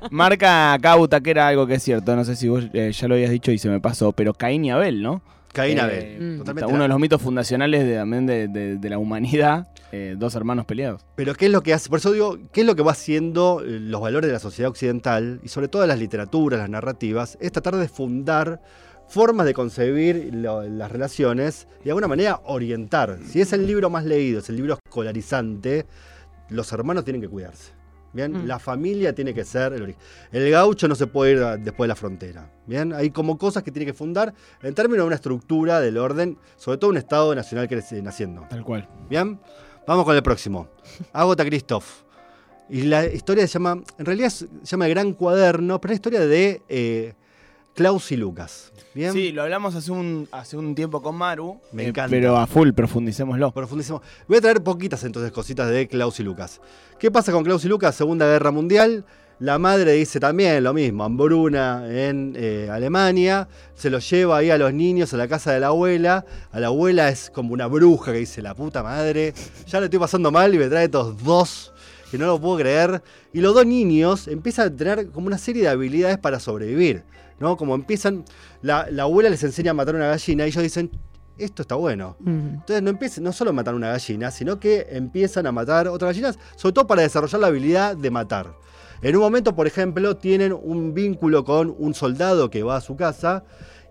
Marca 0.10 0.72
acá 0.74 0.94
Butaquera 0.96 1.48
algo 1.48 1.66
que 1.66 1.74
es 1.74 1.82
cierto. 1.82 2.14
No 2.16 2.24
sé 2.24 2.34
si 2.36 2.48
vos 2.48 2.64
eh, 2.72 2.92
ya 2.92 3.08
lo 3.08 3.14
habías 3.14 3.30
dicho 3.30 3.50
y 3.52 3.58
se 3.58 3.68
me 3.68 3.78
pasó, 3.80 4.12
pero 4.12 4.34
Caín 4.34 4.64
y 4.64 4.70
Abel, 4.70 5.02
¿no? 5.02 5.22
Caín 5.52 5.78
Eh, 5.78 5.80
Abel. 5.80 6.38
Totalmente. 6.38 6.72
Uno 6.72 6.82
de 6.82 6.88
los 6.88 6.98
mitos 6.98 7.20
fundacionales 7.22 7.84
de, 7.84 7.96
también 7.96 8.26
de, 8.26 8.48
de- 8.48 8.76
de 8.78 8.90
la 8.90 8.98
humanidad. 8.98 9.68
eh, 9.94 10.14
dos 10.18 10.34
hermanos 10.34 10.64
peleados. 10.64 11.04
Pero 11.16 11.34
¿qué 11.34 11.46
es 11.46 11.52
lo 11.52 11.62
que 11.62 11.74
hace? 11.74 11.90
Por 11.90 11.98
eso 11.98 12.10
digo, 12.12 12.38
¿qué 12.52 12.62
es 12.62 12.66
lo 12.66 12.74
que 12.74 12.82
va 12.82 12.92
haciendo 12.92 13.60
eh, 13.62 13.78
los 13.78 14.00
valores 14.00 14.28
de 14.28 14.32
la 14.32 14.38
sociedad 14.38 14.70
occidental 14.70 15.38
y 15.44 15.48
sobre 15.48 15.68
todo 15.68 15.86
las 15.86 15.98
literaturas, 15.98 16.58
las 16.60 16.70
narrativas? 16.70 17.36
Es 17.42 17.52
tratar 17.52 17.76
de 17.76 17.88
fundar 17.88 18.62
formas 19.08 19.44
de 19.44 19.52
concebir 19.52 20.30
lo- 20.32 20.62
las 20.66 20.90
relaciones 20.90 21.68
y 21.82 21.84
de 21.84 21.90
alguna 21.90 22.08
manera 22.08 22.40
orientar. 22.44 23.18
Si 23.28 23.42
es 23.42 23.52
el 23.52 23.66
libro 23.66 23.90
más 23.90 24.06
leído, 24.06 24.38
es 24.38 24.48
el 24.48 24.56
libro 24.56 24.78
escolarizante, 24.82 25.84
los 26.48 26.72
hermanos 26.72 27.04
tienen 27.04 27.20
que 27.20 27.28
cuidarse. 27.28 27.72
Bien, 28.12 28.32
Mm. 28.32 28.46
la 28.46 28.58
familia 28.58 29.14
tiene 29.14 29.32
que 29.32 29.44
ser 29.44 29.72
el 29.72 29.82
origen. 29.82 30.00
El 30.32 30.50
gaucho 30.50 30.86
no 30.88 30.94
se 30.94 31.06
puede 31.06 31.32
ir 31.32 31.38
después 31.60 31.86
de 31.86 31.88
la 31.88 31.96
frontera. 31.96 32.50
Bien, 32.66 32.92
hay 32.92 33.10
como 33.10 33.38
cosas 33.38 33.62
que 33.62 33.70
tiene 33.72 33.86
que 33.86 33.94
fundar 33.94 34.34
en 34.62 34.74
términos 34.74 35.04
de 35.04 35.06
una 35.06 35.16
estructura 35.16 35.80
del 35.80 35.96
orden, 35.98 36.36
sobre 36.56 36.78
todo 36.78 36.90
un 36.90 36.96
Estado 36.98 37.34
nacional 37.34 37.68
que 37.68 37.76
esté 37.76 38.02
naciendo. 38.02 38.46
Tal 38.50 38.64
cual. 38.64 38.88
Bien, 39.08 39.40
vamos 39.86 40.04
con 40.04 40.14
el 40.14 40.22
próximo. 40.22 40.68
Agota 41.12 41.44
Christoph. 41.44 42.02
Y 42.68 42.82
la 42.82 43.04
historia 43.06 43.46
se 43.46 43.54
llama, 43.54 43.82
en 43.98 44.06
realidad 44.06 44.30
se 44.30 44.46
llama 44.62 44.86
El 44.86 44.94
Gran 44.94 45.12
Cuaderno, 45.14 45.80
pero 45.80 45.92
es 45.92 45.96
la 45.96 46.00
historia 46.00 46.20
de 46.26 46.62
eh, 46.68 47.14
Klaus 47.74 48.12
y 48.12 48.16
Lucas. 48.16 48.70
Bien, 48.94 49.12
Sí, 49.12 49.32
lo 49.32 49.42
hablamos 49.42 49.74
hace 49.74 49.90
un, 49.90 50.28
hace 50.32 50.56
un 50.56 50.74
tiempo 50.74 51.00
con 51.00 51.16
Maru. 51.16 51.58
eh, 51.64 51.68
Me 51.72 51.86
encanta. 51.88 52.10
Pero 52.10 52.36
a 52.36 52.46
full, 52.46 52.72
profundicémoslo. 52.72 53.50
profundísimo. 53.52 54.02
Voy 54.28 54.36
a 54.36 54.40
traer 54.42 54.62
poquitas 54.62 55.02
entonces 55.04 55.32
cositas 55.32 55.70
de 55.70 55.88
Klaus 55.88 56.20
y 56.20 56.22
Lucas. 56.22 56.60
¿Qué 56.98 57.10
pasa 57.10 57.32
con 57.32 57.42
Klaus 57.44 57.64
y 57.64 57.68
Lucas? 57.68 57.94
Segunda 57.94 58.26
Guerra 58.26 58.50
Mundial. 58.50 59.04
La 59.38 59.58
madre 59.58 59.92
dice 59.94 60.20
también 60.20 60.62
lo 60.62 60.72
mismo, 60.72 61.02
hambruna 61.02 61.84
en 61.88 62.34
eh, 62.36 62.68
Alemania, 62.70 63.48
se 63.74 63.90
los 63.90 64.08
lleva 64.08 64.36
ahí 64.36 64.50
a 64.50 64.58
los 64.58 64.72
niños 64.72 65.12
a 65.14 65.16
la 65.16 65.26
casa 65.26 65.50
de 65.52 65.58
la 65.58 65.68
abuela. 65.68 66.24
A 66.52 66.60
la 66.60 66.68
abuela 66.68 67.08
es 67.08 67.28
como 67.28 67.52
una 67.52 67.66
bruja 67.66 68.12
que 68.12 68.18
dice, 68.18 68.40
la 68.40 68.54
puta 68.54 68.84
madre, 68.84 69.34
ya 69.66 69.80
le 69.80 69.86
estoy 69.86 69.98
pasando 69.98 70.30
mal 70.30 70.54
y 70.54 70.58
me 70.58 70.68
trae 70.68 70.84
estos 70.84 71.20
dos, 71.24 71.71
que 72.12 72.18
no 72.18 72.26
lo 72.26 72.38
puedo 72.38 72.58
creer. 72.58 73.02
Y 73.32 73.40
los 73.40 73.54
dos 73.54 73.64
niños 73.64 74.28
empiezan 74.28 74.66
a 74.66 74.76
tener 74.76 75.08
como 75.08 75.28
una 75.28 75.38
serie 75.38 75.62
de 75.62 75.68
habilidades 75.70 76.18
para 76.18 76.38
sobrevivir, 76.38 77.04
¿no? 77.40 77.56
Como 77.56 77.74
empiezan, 77.74 78.26
la, 78.60 78.86
la 78.90 79.04
abuela 79.04 79.30
les 79.30 79.42
enseña 79.42 79.70
a 79.70 79.74
matar 79.74 79.94
una 79.94 80.08
gallina 80.08 80.44
y 80.44 80.48
ellos 80.48 80.62
dicen, 80.62 80.90
esto 81.38 81.62
está 81.62 81.74
bueno. 81.74 82.16
Mm. 82.20 82.48
Entonces 82.60 82.82
no 82.82 82.90
empiezan, 82.90 83.24
no 83.24 83.32
solo 83.32 83.48
a 83.48 83.54
matar 83.54 83.74
una 83.74 83.88
gallina, 83.88 84.30
sino 84.30 84.60
que 84.60 84.88
empiezan 84.90 85.46
a 85.46 85.52
matar 85.52 85.88
otras 85.88 86.10
gallinas, 86.10 86.38
sobre 86.54 86.74
todo 86.74 86.86
para 86.86 87.00
desarrollar 87.00 87.40
la 87.40 87.46
habilidad 87.46 87.96
de 87.96 88.10
matar. 88.10 88.52
En 89.00 89.16
un 89.16 89.22
momento, 89.22 89.56
por 89.56 89.66
ejemplo, 89.66 90.18
tienen 90.18 90.52
un 90.52 90.92
vínculo 90.92 91.44
con 91.44 91.74
un 91.78 91.94
soldado 91.94 92.50
que 92.50 92.62
va 92.62 92.76
a 92.76 92.80
su 92.82 92.94
casa. 92.94 93.42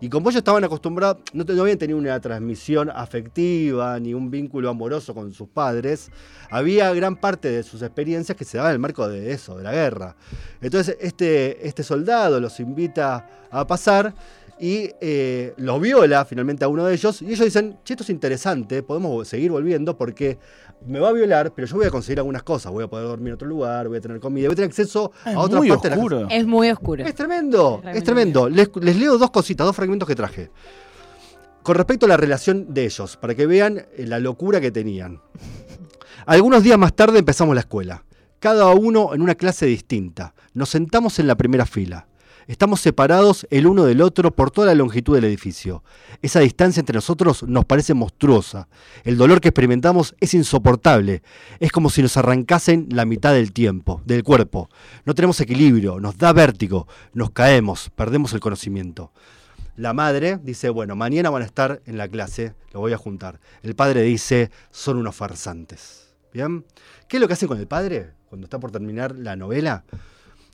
Y 0.01 0.09
como 0.09 0.29
ellos 0.29 0.39
estaban 0.39 0.63
acostumbrados, 0.63 1.17
no, 1.31 1.45
habían 1.61 1.77
tenido 1.77 1.99
una 1.99 2.19
transmisión 2.19 2.89
afectiva 2.89 3.99
ni 3.99 4.15
un 4.15 4.31
vínculo 4.31 4.67
amoroso 4.67 5.13
con 5.13 5.31
sus 5.31 5.47
padres, 5.47 6.09
había 6.49 6.91
gran 6.91 7.15
parte 7.15 7.51
de 7.51 7.61
sus 7.61 7.83
experiencias 7.83 8.35
que 8.35 8.43
se 8.43 8.57
daban 8.57 8.71
en 8.71 8.73
el 8.73 8.79
marco 8.79 9.07
de 9.07 9.31
eso, 9.31 9.57
de 9.57 9.63
la 9.63 9.71
guerra. 9.71 10.15
Entonces 10.59 10.97
este, 10.99 11.67
este 11.67 11.83
soldado 11.83 12.39
los 12.39 12.59
invita 12.59 13.29
a 13.51 13.67
pasar 13.67 14.15
y 14.59 14.91
eh, 15.01 15.53
los 15.57 15.81
viola 15.81 16.25
finalmente 16.25 16.63
a 16.65 16.67
uno 16.67 16.85
de 16.85 16.93
ellos. 16.93 17.21
Y 17.21 17.25
ellos 17.27 17.45
dicen, 17.45 17.77
che, 17.83 17.93
esto 17.93 18.03
es 18.03 18.09
interesante, 18.09 18.83
podemos 18.83 19.27
seguir 19.27 19.51
volviendo 19.51 19.97
porque 19.97 20.37
me 20.85 20.99
va 20.99 21.09
a 21.09 21.11
violar, 21.11 21.53
pero 21.53 21.67
yo 21.67 21.75
voy 21.75 21.85
a 21.85 21.89
conseguir 21.89 22.19
algunas 22.19 22.43
cosas. 22.43 22.71
Voy 22.71 22.83
a 22.83 22.87
poder 22.87 23.07
dormir 23.07 23.29
en 23.29 23.33
otro 23.35 23.47
lugar, 23.47 23.87
voy 23.87 23.97
a 23.97 24.01
tener 24.01 24.19
comida, 24.19 24.47
voy 24.47 24.53
a 24.53 24.55
tener 24.55 24.69
acceso 24.69 25.11
es 25.25 25.35
a 25.35 25.39
otra 25.39 25.57
muy 25.57 25.69
parte 25.69 25.89
de 25.89 25.95
la 25.95 25.95
casa. 25.95 26.05
oscuro. 26.05 26.27
Es 26.29 26.45
muy 26.45 26.69
oscuro. 26.71 27.05
Es 27.05 27.15
tremendo, 27.15 27.81
Es 27.85 27.97
es 27.97 28.03
tremendo. 28.03 28.49
Les, 28.49 28.69
les 28.79 28.95
leo 28.97 29.17
dos 29.17 29.31
cositas, 29.31 29.65
dos 29.65 29.75
fragmentos 29.75 30.07
que 30.07 30.15
traje. 30.15 30.49
Con 31.63 31.75
respecto 31.75 32.07
a 32.07 32.09
la 32.09 32.17
relación 32.17 32.73
de 32.73 32.85
ellos, 32.85 33.17
para 33.17 33.35
que 33.35 33.45
vean 33.45 33.77
eh, 33.77 34.05
la 34.07 34.19
locura 34.19 34.59
que 34.59 34.71
tenían. 34.71 35.21
Algunos 36.25 36.63
días 36.63 36.77
más 36.77 36.95
tarde 36.95 37.19
empezamos 37.19 37.55
la 37.55 37.61
escuela. 37.61 38.03
Cada 38.39 38.67
uno 38.73 39.13
en 39.13 39.21
una 39.21 39.35
clase 39.35 39.67
distinta. 39.67 40.33
Nos 40.53 40.69
sentamos 40.69 41.19
en 41.19 41.27
la 41.27 41.35
primera 41.35 41.65
fila. 41.65 42.07
Estamos 42.51 42.81
separados 42.81 43.47
el 43.49 43.65
uno 43.65 43.85
del 43.85 44.01
otro 44.01 44.35
por 44.35 44.51
toda 44.51 44.67
la 44.67 44.75
longitud 44.75 45.15
del 45.15 45.23
edificio. 45.23 45.85
Esa 46.21 46.41
distancia 46.41 46.81
entre 46.81 46.95
nosotros 46.95 47.43
nos 47.43 47.63
parece 47.63 47.93
monstruosa. 47.93 48.67
El 49.05 49.15
dolor 49.15 49.39
que 49.39 49.47
experimentamos 49.47 50.15
es 50.19 50.33
insoportable. 50.33 51.23
Es 51.61 51.71
como 51.71 51.89
si 51.89 52.01
nos 52.01 52.17
arrancasen 52.17 52.89
la 52.91 53.05
mitad 53.05 53.33
del 53.33 53.53
tiempo, 53.53 54.01
del 54.05 54.23
cuerpo. 54.23 54.69
No 55.05 55.15
tenemos 55.15 55.39
equilibrio, 55.39 56.01
nos 56.01 56.17
da 56.17 56.33
vértigo, 56.33 56.89
nos 57.13 57.31
caemos, 57.31 57.89
perdemos 57.95 58.33
el 58.33 58.41
conocimiento. 58.41 59.13
La 59.77 59.93
madre 59.93 60.37
dice, 60.43 60.69
bueno, 60.69 60.97
mañana 60.97 61.29
van 61.29 61.43
a 61.43 61.45
estar 61.45 61.81
en 61.85 61.97
la 61.97 62.09
clase, 62.09 62.53
lo 62.73 62.81
voy 62.81 62.91
a 62.91 62.97
juntar. 62.97 63.39
El 63.63 63.75
padre 63.75 64.01
dice, 64.01 64.51
son 64.71 64.97
unos 64.97 65.15
farsantes. 65.15 66.13
¿Bien? 66.33 66.65
¿Qué 67.07 67.15
es 67.15 67.21
lo 67.21 67.29
que 67.29 67.33
hacen 67.35 67.47
con 67.47 67.59
el 67.59 67.67
padre 67.67 68.09
cuando 68.27 68.43
está 68.43 68.59
por 68.59 68.71
terminar 68.71 69.15
la 69.15 69.37
novela? 69.37 69.85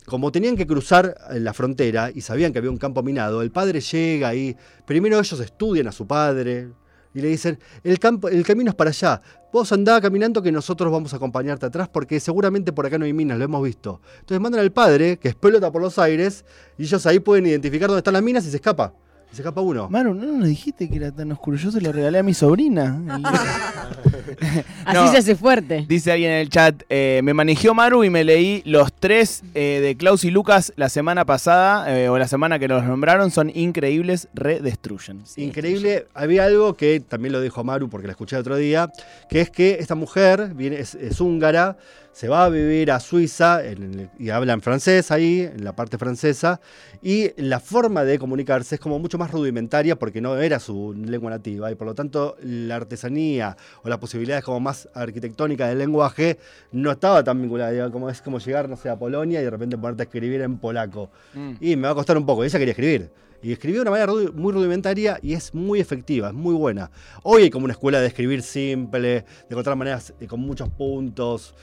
Como 0.07 0.31
tenían 0.31 0.55
que 0.55 0.65
cruzar 0.65 1.17
eh, 1.31 1.39
la 1.41 1.53
frontera 1.53 2.09
y 2.15 2.21
sabían 2.21 2.53
que 2.53 2.59
había 2.59 2.71
un 2.71 2.77
campo 2.77 3.03
minado, 3.03 3.41
el 3.41 3.51
padre 3.51 3.81
llega 3.81 4.33
y 4.33 4.55
primero 4.85 5.19
ellos 5.19 5.37
estudian 5.41 5.87
a 5.87 5.91
su 5.91 6.07
padre 6.07 6.69
y 7.13 7.19
le 7.19 7.27
dicen, 7.27 7.59
el, 7.83 7.99
campo, 7.99 8.29
el 8.29 8.45
camino 8.45 8.69
es 8.69 8.75
para 8.75 8.91
allá, 8.91 9.21
vos 9.51 9.69
andá 9.73 9.99
caminando 9.99 10.41
que 10.41 10.49
nosotros 10.49 10.89
vamos 10.93 11.11
a 11.11 11.17
acompañarte 11.17 11.65
atrás 11.65 11.89
porque 11.89 12.21
seguramente 12.21 12.71
por 12.71 12.85
acá 12.85 12.97
no 12.97 13.03
hay 13.03 13.11
minas, 13.11 13.37
lo 13.37 13.43
hemos 13.43 13.61
visto. 13.61 13.99
Entonces 14.19 14.39
mandan 14.39 14.61
al 14.61 14.71
padre, 14.71 15.17
que 15.17 15.27
es 15.27 15.35
pelota 15.35 15.73
por 15.73 15.81
los 15.81 15.99
aires, 15.99 16.45
y 16.77 16.83
ellos 16.83 17.05
ahí 17.05 17.19
pueden 17.19 17.45
identificar 17.45 17.89
dónde 17.89 17.99
están 17.99 18.13
las 18.13 18.23
minas 18.23 18.45
y 18.45 18.51
se 18.51 18.55
escapa. 18.55 18.93
Y 19.29 19.35
se 19.35 19.41
escapa 19.41 19.59
uno. 19.59 19.89
Manu, 19.89 20.13
no 20.13 20.25
nos 20.25 20.47
dijiste 20.47 20.89
que 20.89 20.95
era 20.95 21.11
tan 21.11 21.33
oscuro. 21.33 21.57
Yo 21.57 21.69
se 21.69 21.81
lo 21.81 21.91
regalé 21.91 22.19
a 22.19 22.23
mi 22.23 22.33
sobrina. 22.33 22.97
Así 24.85 24.93
No. 24.97 25.11
se 25.11 25.17
hace 25.17 25.35
fuerte. 25.35 25.85
Dice 25.87 26.11
alguien 26.11 26.31
en 26.31 26.37
el 26.39 26.49
chat, 26.49 26.83
eh, 26.89 27.21
me 27.23 27.33
manejó 27.33 27.73
Maru 27.73 28.03
y 28.03 28.09
me 28.09 28.23
leí 28.23 28.61
los 28.65 28.91
tres 28.93 29.43
eh, 29.55 29.79
de 29.81 29.95
Klaus 29.95 30.23
y 30.23 30.31
Lucas 30.31 30.73
la 30.75 30.89
semana 30.89 31.25
pasada, 31.25 31.97
eh, 31.97 32.09
o 32.09 32.17
la 32.17 32.27
semana 32.27 32.59
que 32.59 32.67
los 32.67 32.83
nombraron, 32.83 33.31
son 33.31 33.51
increíbles, 33.53 34.27
redestruyen. 34.33 35.23
Increíble. 35.35 36.07
Había 36.13 36.45
algo 36.45 36.75
que 36.75 36.99
también 36.99 37.31
lo 37.33 37.41
dijo 37.41 37.63
Maru 37.63 37.89
porque 37.89 38.07
la 38.07 38.11
escuché 38.11 38.35
el 38.35 38.41
otro 38.41 38.55
día, 38.57 38.91
que 39.29 39.41
es 39.41 39.49
que 39.49 39.77
esta 39.79 39.95
mujer 39.95 40.51
viene, 40.55 40.79
es, 40.79 40.95
es 40.95 41.19
húngara, 41.21 41.77
se 42.17 42.27
va 42.27 42.45
a 42.45 42.49
vivir 42.49 42.89
a 42.89 42.99
Suiza 42.99 43.63
en 43.63 44.09
y 44.17 44.31
habla 44.31 44.53
en 44.53 44.61
francés 44.63 45.11
ahí, 45.11 45.41
en 45.41 45.63
la 45.63 45.75
parte 45.75 45.99
francesa, 45.99 46.59
y 46.99 47.29
la 47.39 47.59
forma 47.59 48.05
de 48.05 48.17
comunicarse 48.17 48.73
es 48.73 48.81
como 48.81 48.97
mucho 48.97 49.19
más 49.19 49.29
rudimentaria 49.29 49.99
porque 49.99 50.19
no 50.19 50.35
era 50.35 50.59
su 50.59 50.95
lengua 50.97 51.29
nativa 51.29 51.71
y 51.71 51.75
por 51.75 51.85
lo 51.85 51.93
tanto 51.93 52.35
la 52.41 52.77
artesanía 52.77 53.55
o 53.83 53.89
las 53.89 53.99
posibilidades 53.99 54.43
como 54.43 54.59
más 54.59 54.89
arquitectónicas 54.95 55.69
del 55.69 55.77
lenguaje 55.77 56.39
no 56.71 56.89
estaba 56.89 57.23
tan 57.23 57.39
vinculada, 57.39 57.69
digamos, 57.69 57.91
como 57.91 58.09
es 58.09 58.19
como 58.23 58.39
llegar, 58.39 58.67
no 58.67 58.77
sé, 58.77 58.89
a 58.89 58.97
Polonia 58.97 59.39
y 59.39 59.43
de 59.43 59.51
repente 59.51 59.77
ponerte 59.77 60.01
a 60.01 60.05
escribir 60.05 60.41
en 60.41 60.57
polaco. 60.57 61.11
Mm. 61.35 61.51
Y 61.61 61.75
me 61.75 61.83
va 61.83 61.91
a 61.91 61.95
costar 61.95 62.17
un 62.17 62.25
poco. 62.25 62.43
Ella 62.43 62.57
quería 62.57 62.71
escribir. 62.71 63.11
Y 63.43 63.51
escribió 63.51 63.81
de 63.83 63.89
una 63.89 63.91
manera 63.91 64.11
muy 64.33 64.53
rudimentaria 64.53 65.19
y 65.21 65.33
es 65.33 65.53
muy 65.53 65.79
efectiva, 65.79 66.29
es 66.29 66.33
muy 66.33 66.55
buena. 66.55 66.89
Hoy 67.21 67.43
hay 67.43 67.49
como 67.51 67.65
una 67.65 67.73
escuela 67.73 68.01
de 68.01 68.07
escribir 68.07 68.41
simple, 68.41 69.07
de 69.09 69.25
encontrar 69.51 69.75
maneras 69.75 70.15
eh, 70.19 70.25
con 70.25 70.39
muchos 70.39 70.67
puntos. 70.69 71.53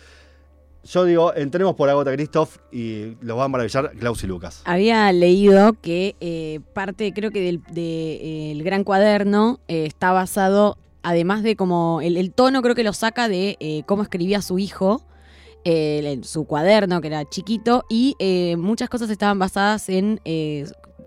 Yo 0.87 1.05
digo, 1.05 1.35
entremos 1.35 1.75
por 1.77 1.89
Agota 1.89 2.13
Christoph 2.13 2.59
y 2.71 3.17
los 3.23 3.39
va 3.39 3.45
a 3.45 3.49
maravillar 3.49 3.93
Klaus 3.99 4.23
y 4.23 4.27
Lucas. 4.27 4.63
Había 4.67 5.11
leído 5.13 5.73
que 5.81 6.15
eh, 6.21 6.61
parte, 6.75 7.13
creo 7.15 7.31
que 7.31 7.41
del 7.41 7.63
de, 7.73 8.15
eh, 8.15 8.53
el 8.53 8.63
gran 8.63 8.85
cuaderno 8.85 9.61
eh, 9.67 9.87
está 9.87 10.13
basado, 10.13 10.77
además 11.03 11.43
de 11.43 11.57
como 11.57 12.01
el, 12.03 12.19
el 12.19 12.33
tono, 12.33 12.61
creo 12.61 12.75
que 12.75 12.85
lo 12.85 12.93
saca 12.93 13.29
de 13.29 13.57
eh, 13.61 13.83
cómo 13.87 14.03
escribía 14.03 14.43
su 14.43 14.59
hijo, 14.59 15.03
en 15.67 16.25
su 16.25 16.45
cuaderno, 16.45 17.01
que 17.01 17.07
era 17.07 17.25
chiquito, 17.25 17.87
y 17.89 18.15
muchas 18.59 18.91
cosas 18.91 19.09
estaban 19.09 19.39
basadas 19.39 19.89
en 19.89 20.21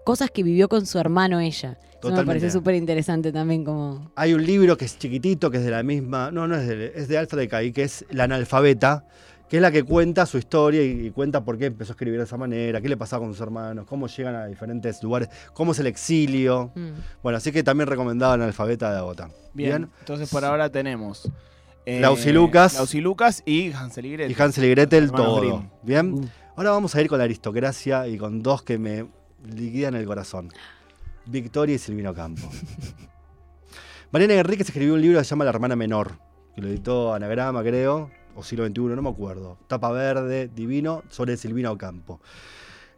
cosas 0.04 0.32
que 0.32 0.42
vivió 0.42 0.68
con 0.68 0.88
su 0.88 0.98
hermano 0.98 1.40
ella. 1.40 1.78
Eso 2.02 2.12
me 2.12 2.26
parece 2.26 2.50
súper 2.50 2.74
interesante 2.74 3.32
también 3.32 3.64
como... 3.64 4.12
Hay 4.16 4.34
un 4.34 4.44
libro 4.44 4.76
que 4.76 4.86
es 4.86 4.98
chiquitito, 4.98 5.52
que 5.52 5.58
es 5.58 5.64
de 5.64 5.70
la 5.70 5.84
misma, 5.84 6.32
no, 6.32 6.48
no 6.48 6.56
es 6.56 6.68
de, 6.68 6.92
es 6.96 7.08
de 7.08 7.20
Alfred 7.20 7.48
Kay, 7.48 7.72
que 7.72 7.84
es 7.84 8.04
La 8.10 8.24
analfabeta, 8.24 9.06
que 9.50 9.58
es 9.58 9.62
la 9.62 9.72
que 9.72 9.84
cuenta 9.84 10.26
su 10.26 10.38
historia 10.38 10.84
y, 10.84 11.08
y 11.08 11.12
cuenta 11.12 11.44
por 11.44 11.58
qué 11.58 11.68
empezó 11.68 11.92
a 11.92 11.96
escribir 11.96 12.20
de 12.20 12.26
esa 12.26 12.38
manera, 12.38 12.82
qué 12.82 12.90
le 12.90 12.98
pasaba 12.98 13.22
con 13.24 13.34
sus 13.34 13.42
hermanos, 13.42 13.86
cómo 13.88 14.08
llegan 14.08 14.36
a 14.36 14.46
diferentes 14.46 15.02
lugares, 15.04 15.30
cómo 15.54 15.72
es 15.72 15.80
el 15.80 15.88
exilio. 15.88 16.72
mm. 16.76 16.90
Bueno, 17.24 17.38
así 17.38 17.52
que 17.52 17.64
también 17.64 17.88
recomendado 17.88 18.34
Analfabeta 18.34 18.92
de 18.92 18.98
Agota. 18.98 19.30
Bien, 19.54 19.90
entonces 20.00 20.30
por 20.30 20.44
ahora 20.46 20.70
tenemos... 20.70 21.30
eh, 21.86 22.00
Klaus 22.00 22.26
y 22.26 22.32
Lucas. 22.34 22.74
Klaus 22.74 22.94
y 22.96 23.02
Lucas 23.02 23.44
y 23.46 23.72
Hansel 23.72 24.06
y 24.08 24.12
Gretel. 24.14 24.32
Y 24.38 24.42
Hansel 24.42 24.66
y 24.66 24.70
Gretel, 24.72 25.12
todo. 25.12 25.40
Grimm. 25.40 25.70
Bien. 25.84 26.14
Uh. 26.14 26.28
Ahora 26.58 26.72
vamos 26.72 26.94
a 26.96 27.02
ir 27.02 27.08
con 27.08 27.18
la 27.20 27.24
aristocracia 27.24 28.08
y 28.08 28.18
con 28.18 28.42
dos 28.44 28.64
que 28.64 28.78
me 28.78 29.06
liquidan 29.46 29.96
el 29.96 30.06
corazón. 30.06 30.50
Victoria 31.26 31.76
y 31.76 31.78
Silvino 31.78 32.14
Campo. 32.14 32.50
Mariana 34.12 34.36
Enríquez 34.36 34.68
escribió 34.68 34.94
un 34.94 35.02
libro 35.02 35.20
que 35.20 35.26
se 35.26 35.30
llama 35.30 35.44
La 35.46 35.52
hermana 35.52 35.76
menor, 35.76 36.14
que 36.56 36.62
lo 36.62 36.68
editó 36.70 37.14
Anagrama, 37.14 37.62
creo, 37.62 38.10
o 38.38 38.44
siglo 38.44 38.66
XXI, 38.66 38.82
no 38.96 39.02
me 39.02 39.10
acuerdo. 39.10 39.58
Tapa 39.68 39.92
verde, 39.92 40.50
divino, 40.54 41.04
sobre 41.10 41.36
Silvino 41.38 41.78
Campo. 41.78 42.22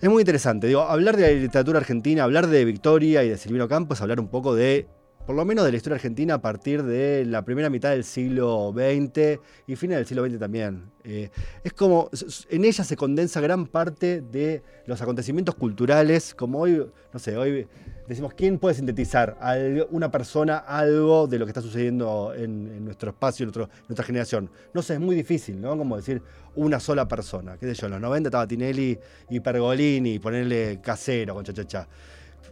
Es 0.01 0.09
muy 0.09 0.21
interesante, 0.21 0.67
digo, 0.67 0.81
hablar 0.81 1.17
de 1.17 1.21
la 1.23 1.41
literatura 1.41 1.79
argentina, 1.79 2.23
hablar 2.23 2.47
de 2.47 2.63
Victoria 2.65 3.23
y 3.23 3.29
de 3.29 3.37
Silvino 3.37 3.67
Campo 3.67 3.93
es 3.93 4.01
hablar 4.01 4.19
un 4.19 4.27
poco 4.27 4.53
de, 4.53 4.87
por 5.25 5.35
lo 5.35 5.45
menos 5.45 5.65
de 5.65 5.71
la 5.71 5.77
historia 5.77 5.95
argentina 5.95 6.35
a 6.35 6.41
partir 6.41 6.83
de 6.83 7.25
la 7.25 7.43
primera 7.43 7.69
mitad 7.69 7.91
del 7.91 8.03
siglo 8.03 8.73
XX 8.73 9.39
y 9.67 9.75
fines 9.75 9.97
del 9.97 10.05
siglo 10.05 10.25
XX 10.25 10.39
también. 10.39 10.91
Eh, 11.03 11.29
es 11.63 11.73
como, 11.73 12.09
en 12.49 12.65
ella 12.65 12.83
se 12.83 12.95
condensa 12.95 13.41
gran 13.41 13.65
parte 13.65 14.21
de 14.21 14.61
los 14.85 15.01
acontecimientos 15.01 15.55
culturales, 15.55 16.33
como 16.33 16.59
hoy, 16.59 16.85
no 17.13 17.19
sé, 17.19 17.37
hoy 17.37 17.67
decimos, 18.09 18.33
¿quién 18.33 18.57
puede 18.59 18.75
sintetizar 18.75 19.37
a 19.39 19.51
al- 19.51 19.87
una 19.91 20.11
persona 20.11 20.57
algo 20.57 21.27
de 21.27 21.39
lo 21.39 21.45
que 21.45 21.51
está 21.51 21.61
sucediendo 21.61 22.33
en, 22.35 22.67
en 22.67 22.83
nuestro 22.85 23.11
espacio, 23.11 23.43
en 23.43 23.47
nuestro- 23.47 23.69
nuestra 23.87 24.03
generación? 24.05 24.49
No 24.73 24.81
sé, 24.81 24.95
es 24.95 24.99
muy 24.99 25.15
difícil, 25.15 25.61
¿no? 25.61 25.77
Como 25.77 25.95
decir 25.95 26.21
una 26.55 26.79
sola 26.79 27.07
persona. 27.07 27.57
¿Qué 27.57 27.67
sé 27.67 27.73
yo? 27.75 27.85
En 27.85 27.93
los 27.93 28.01
90 28.01 28.27
estaba 28.29 28.47
Tinelli 28.47 28.99
y 29.29 29.39
Pergolini 29.39 30.19
ponerle 30.19 30.79
casero 30.81 31.35
con 31.35 31.45
cha-cha-cha. 31.45 31.87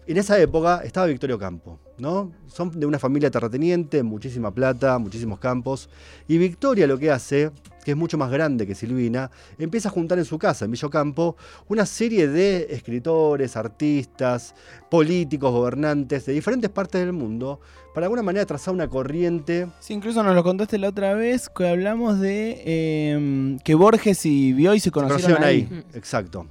En 0.05 0.17
esa 0.17 0.39
época 0.39 0.81
estaba 0.85 1.07
Victorio 1.07 1.37
Campo, 1.37 1.79
¿no? 1.97 2.31
Son 2.47 2.79
de 2.79 2.85
una 2.85 2.99
familia 2.99 3.31
terrateniente, 3.31 4.03
muchísima 4.03 4.51
plata, 4.51 4.97
muchísimos 4.97 5.39
campos. 5.39 5.89
Y 6.27 6.37
Victoria 6.37 6.87
lo 6.87 6.97
que 6.97 7.11
hace, 7.11 7.51
que 7.83 7.91
es 7.91 7.97
mucho 7.97 8.17
más 8.17 8.31
grande 8.31 8.67
que 8.67 8.75
Silvina, 8.75 9.31
empieza 9.57 9.89
a 9.89 9.91
juntar 9.91 10.17
en 10.17 10.25
su 10.25 10.37
casa, 10.37 10.65
en 10.65 10.71
Villocampo, 10.71 11.35
una 11.67 11.85
serie 11.85 12.27
de 12.27 12.67
escritores, 12.69 13.55
artistas, 13.57 14.55
políticos, 14.89 15.51
gobernantes 15.51 16.25
de 16.25 16.33
diferentes 16.33 16.69
partes 16.69 17.01
del 17.01 17.13
mundo, 17.13 17.59
para 17.93 18.03
de 18.03 18.05
alguna 18.05 18.23
manera 18.23 18.45
trazar 18.45 18.73
una 18.73 18.87
corriente. 18.87 19.67
Sí, 19.79 19.93
incluso 19.93 20.21
nos 20.21 20.35
lo 20.35 20.43
contaste 20.43 20.77
la 20.77 20.89
otra 20.89 21.13
vez 21.15 21.49
que 21.49 21.67
hablamos 21.67 22.19
de 22.19 22.61
eh, 22.65 23.57
que 23.63 23.73
Borges 23.75 24.25
y 24.25 24.53
Bioy 24.53 24.79
se 24.79 24.85
Se 24.85 24.91
conocieron, 24.91 25.37
conocieron 25.37 25.43
ahí. 25.43 25.67
ahí. 25.71 25.97
Exacto. 25.97 26.45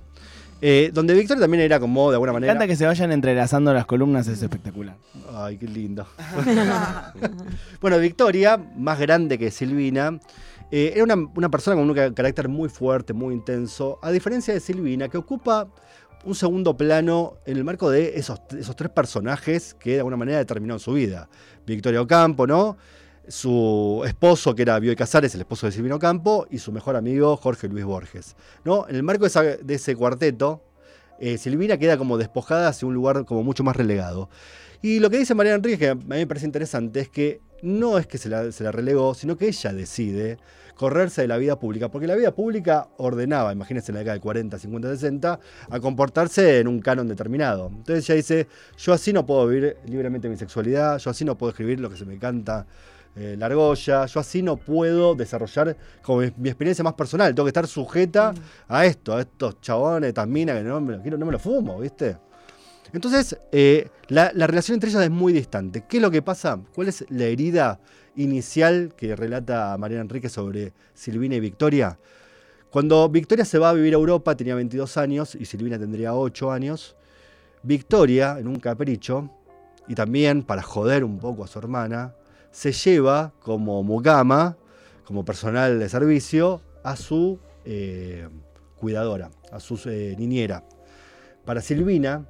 Eh, 0.62 0.90
donde 0.92 1.12
Victoria 1.14 1.42
también 1.42 1.62
era 1.62 1.78
como, 1.78 2.10
de 2.10 2.14
alguna 2.16 2.32
Me 2.32 2.36
manera. 2.36 2.52
encanta 2.54 2.66
que 2.66 2.76
se 2.76 2.86
vayan 2.86 3.12
entrelazando 3.12 3.74
las 3.74 3.84
columnas, 3.86 4.26
es 4.26 4.40
espectacular. 4.42 4.96
Ay, 5.34 5.58
qué 5.58 5.68
lindo. 5.68 6.06
bueno, 7.80 7.98
Victoria, 7.98 8.56
más 8.76 8.98
grande 8.98 9.38
que 9.38 9.50
Silvina, 9.50 10.18
eh, 10.70 10.92
era 10.94 11.04
una, 11.04 11.14
una 11.34 11.50
persona 11.50 11.76
con 11.76 11.88
un 11.88 11.94
ca- 11.94 12.12
carácter 12.14 12.48
muy 12.48 12.68
fuerte, 12.68 13.12
muy 13.12 13.34
intenso, 13.34 13.98
a 14.02 14.10
diferencia 14.10 14.54
de 14.54 14.60
Silvina, 14.60 15.08
que 15.08 15.18
ocupa 15.18 15.68
un 16.24 16.34
segundo 16.34 16.76
plano 16.76 17.34
en 17.46 17.56
el 17.56 17.64
marco 17.64 17.88
de 17.90 18.18
esos, 18.18 18.40
esos 18.58 18.74
tres 18.74 18.90
personajes 18.90 19.74
que 19.74 19.92
de 19.92 19.98
alguna 19.98 20.16
manera 20.16 20.38
determinaron 20.38 20.80
su 20.80 20.94
vida. 20.94 21.28
Victoria 21.66 22.00
Ocampo, 22.00 22.46
¿no? 22.46 22.76
Su 23.28 24.02
esposo, 24.06 24.54
que 24.54 24.62
era 24.62 24.78
Bioy 24.78 24.94
Casares, 24.96 25.34
el 25.34 25.40
esposo 25.40 25.66
de 25.66 25.72
Silvino 25.72 25.96
Ocampo, 25.96 26.46
y 26.50 26.58
su 26.58 26.70
mejor 26.72 26.94
amigo, 26.96 27.36
Jorge 27.36 27.68
Luis 27.68 27.84
Borges. 27.84 28.36
¿no? 28.64 28.86
En 28.88 28.94
el 28.96 29.02
marco 29.02 29.22
de, 29.24 29.28
esa- 29.28 29.42
de 29.42 29.74
ese 29.74 29.96
cuarteto, 29.96 30.62
eh, 31.18 31.38
Silvina 31.38 31.76
queda 31.78 31.96
como 31.98 32.18
despojada 32.18 32.68
hacia 32.68 32.86
un 32.86 32.94
lugar 32.94 33.24
como 33.24 33.42
mucho 33.42 33.64
más 33.64 33.74
relegado. 33.76 34.28
Y 34.82 35.00
lo 35.00 35.10
que 35.10 35.18
dice 35.18 35.34
Mariana 35.34 35.56
Enríquez, 35.56 35.78
que 35.78 35.88
a 35.88 35.94
mí 35.94 36.04
me 36.06 36.26
parece 36.26 36.46
interesante, 36.46 37.00
es 37.00 37.08
que 37.08 37.40
no 37.62 37.98
es 37.98 38.06
que 38.06 38.18
se 38.18 38.28
la, 38.28 38.50
se 38.52 38.64
la 38.64 38.72
relegó, 38.72 39.14
sino 39.14 39.36
que 39.36 39.48
ella 39.48 39.72
decide 39.72 40.38
correrse 40.76 41.22
de 41.22 41.28
la 41.28 41.38
vida 41.38 41.58
pública, 41.58 41.90
porque 41.90 42.06
la 42.06 42.14
vida 42.14 42.32
pública 42.32 42.88
ordenaba, 42.98 43.52
imagínense 43.52 43.90
en 43.90 43.94
la 43.94 44.00
década 44.00 44.14
del 44.14 44.20
40, 44.20 44.58
50, 44.58 44.88
60, 44.90 45.40
a 45.70 45.80
comportarse 45.80 46.60
en 46.60 46.68
un 46.68 46.80
canon 46.80 47.08
determinado. 47.08 47.68
Entonces 47.68 48.08
ella 48.08 48.16
dice, 48.16 48.46
yo 48.76 48.92
así 48.92 49.12
no 49.12 49.24
puedo 49.24 49.46
vivir 49.48 49.78
libremente 49.86 50.28
mi 50.28 50.36
sexualidad, 50.36 50.98
yo 50.98 51.10
así 51.10 51.24
no 51.24 51.36
puedo 51.36 51.50
escribir 51.50 51.80
lo 51.80 51.88
que 51.88 51.96
se 51.96 52.04
me 52.04 52.18
canta 52.18 52.66
eh, 53.16 53.34
la 53.38 53.46
argolla, 53.46 54.04
yo 54.04 54.20
así 54.20 54.42
no 54.42 54.58
puedo 54.58 55.14
desarrollar 55.14 55.74
como 56.02 56.20
mi, 56.20 56.32
mi 56.36 56.50
experiencia 56.50 56.84
más 56.84 56.92
personal, 56.92 57.34
tengo 57.34 57.46
que 57.46 57.50
estar 57.50 57.66
sujeta 57.66 58.34
a 58.68 58.84
esto, 58.84 59.16
a 59.16 59.22
estos 59.22 59.58
chabones, 59.62 60.08
estas 60.08 60.28
minas 60.28 60.58
que 60.58 60.64
no 60.64 60.80
me 60.82 60.98
lo 60.98 61.18
no 61.18 61.26
me 61.26 61.32
lo 61.32 61.38
fumo, 61.38 61.80
¿viste? 61.80 62.18
Entonces, 62.92 63.38
eh, 63.52 63.88
la, 64.08 64.30
la 64.34 64.46
relación 64.46 64.74
entre 64.74 64.90
ellas 64.90 65.02
es 65.02 65.10
muy 65.10 65.32
distante. 65.32 65.84
¿Qué 65.88 65.96
es 65.98 66.02
lo 66.02 66.10
que 66.10 66.22
pasa? 66.22 66.60
¿Cuál 66.74 66.88
es 66.88 67.04
la 67.08 67.24
herida 67.24 67.80
inicial 68.16 68.94
que 68.96 69.16
relata 69.16 69.76
Mariana 69.78 70.02
Enrique 70.02 70.28
sobre 70.28 70.72
Silvina 70.94 71.36
y 71.36 71.40
Victoria? 71.40 71.98
Cuando 72.70 73.08
Victoria 73.08 73.44
se 73.44 73.58
va 73.58 73.70
a 73.70 73.72
vivir 73.72 73.94
a 73.94 73.96
Europa, 73.96 74.36
tenía 74.36 74.54
22 74.54 74.96
años 74.96 75.34
y 75.34 75.46
Silvina 75.46 75.78
tendría 75.78 76.14
8 76.14 76.52
años. 76.52 76.96
Victoria, 77.62 78.36
en 78.38 78.48
un 78.48 78.60
capricho, 78.60 79.30
y 79.88 79.94
también 79.94 80.42
para 80.42 80.62
joder 80.62 81.04
un 81.04 81.18
poco 81.18 81.44
a 81.44 81.46
su 81.46 81.58
hermana, 81.58 82.14
se 82.50 82.72
lleva 82.72 83.32
como 83.40 83.82
mucama, 83.82 84.56
como 85.04 85.24
personal 85.24 85.78
de 85.78 85.88
servicio, 85.88 86.60
a 86.82 86.96
su 86.96 87.38
eh, 87.64 88.28
cuidadora, 88.76 89.30
a 89.50 89.60
su 89.60 89.80
eh, 89.86 90.14
niñera. 90.18 90.64
Para 91.44 91.60
Silvina, 91.60 92.26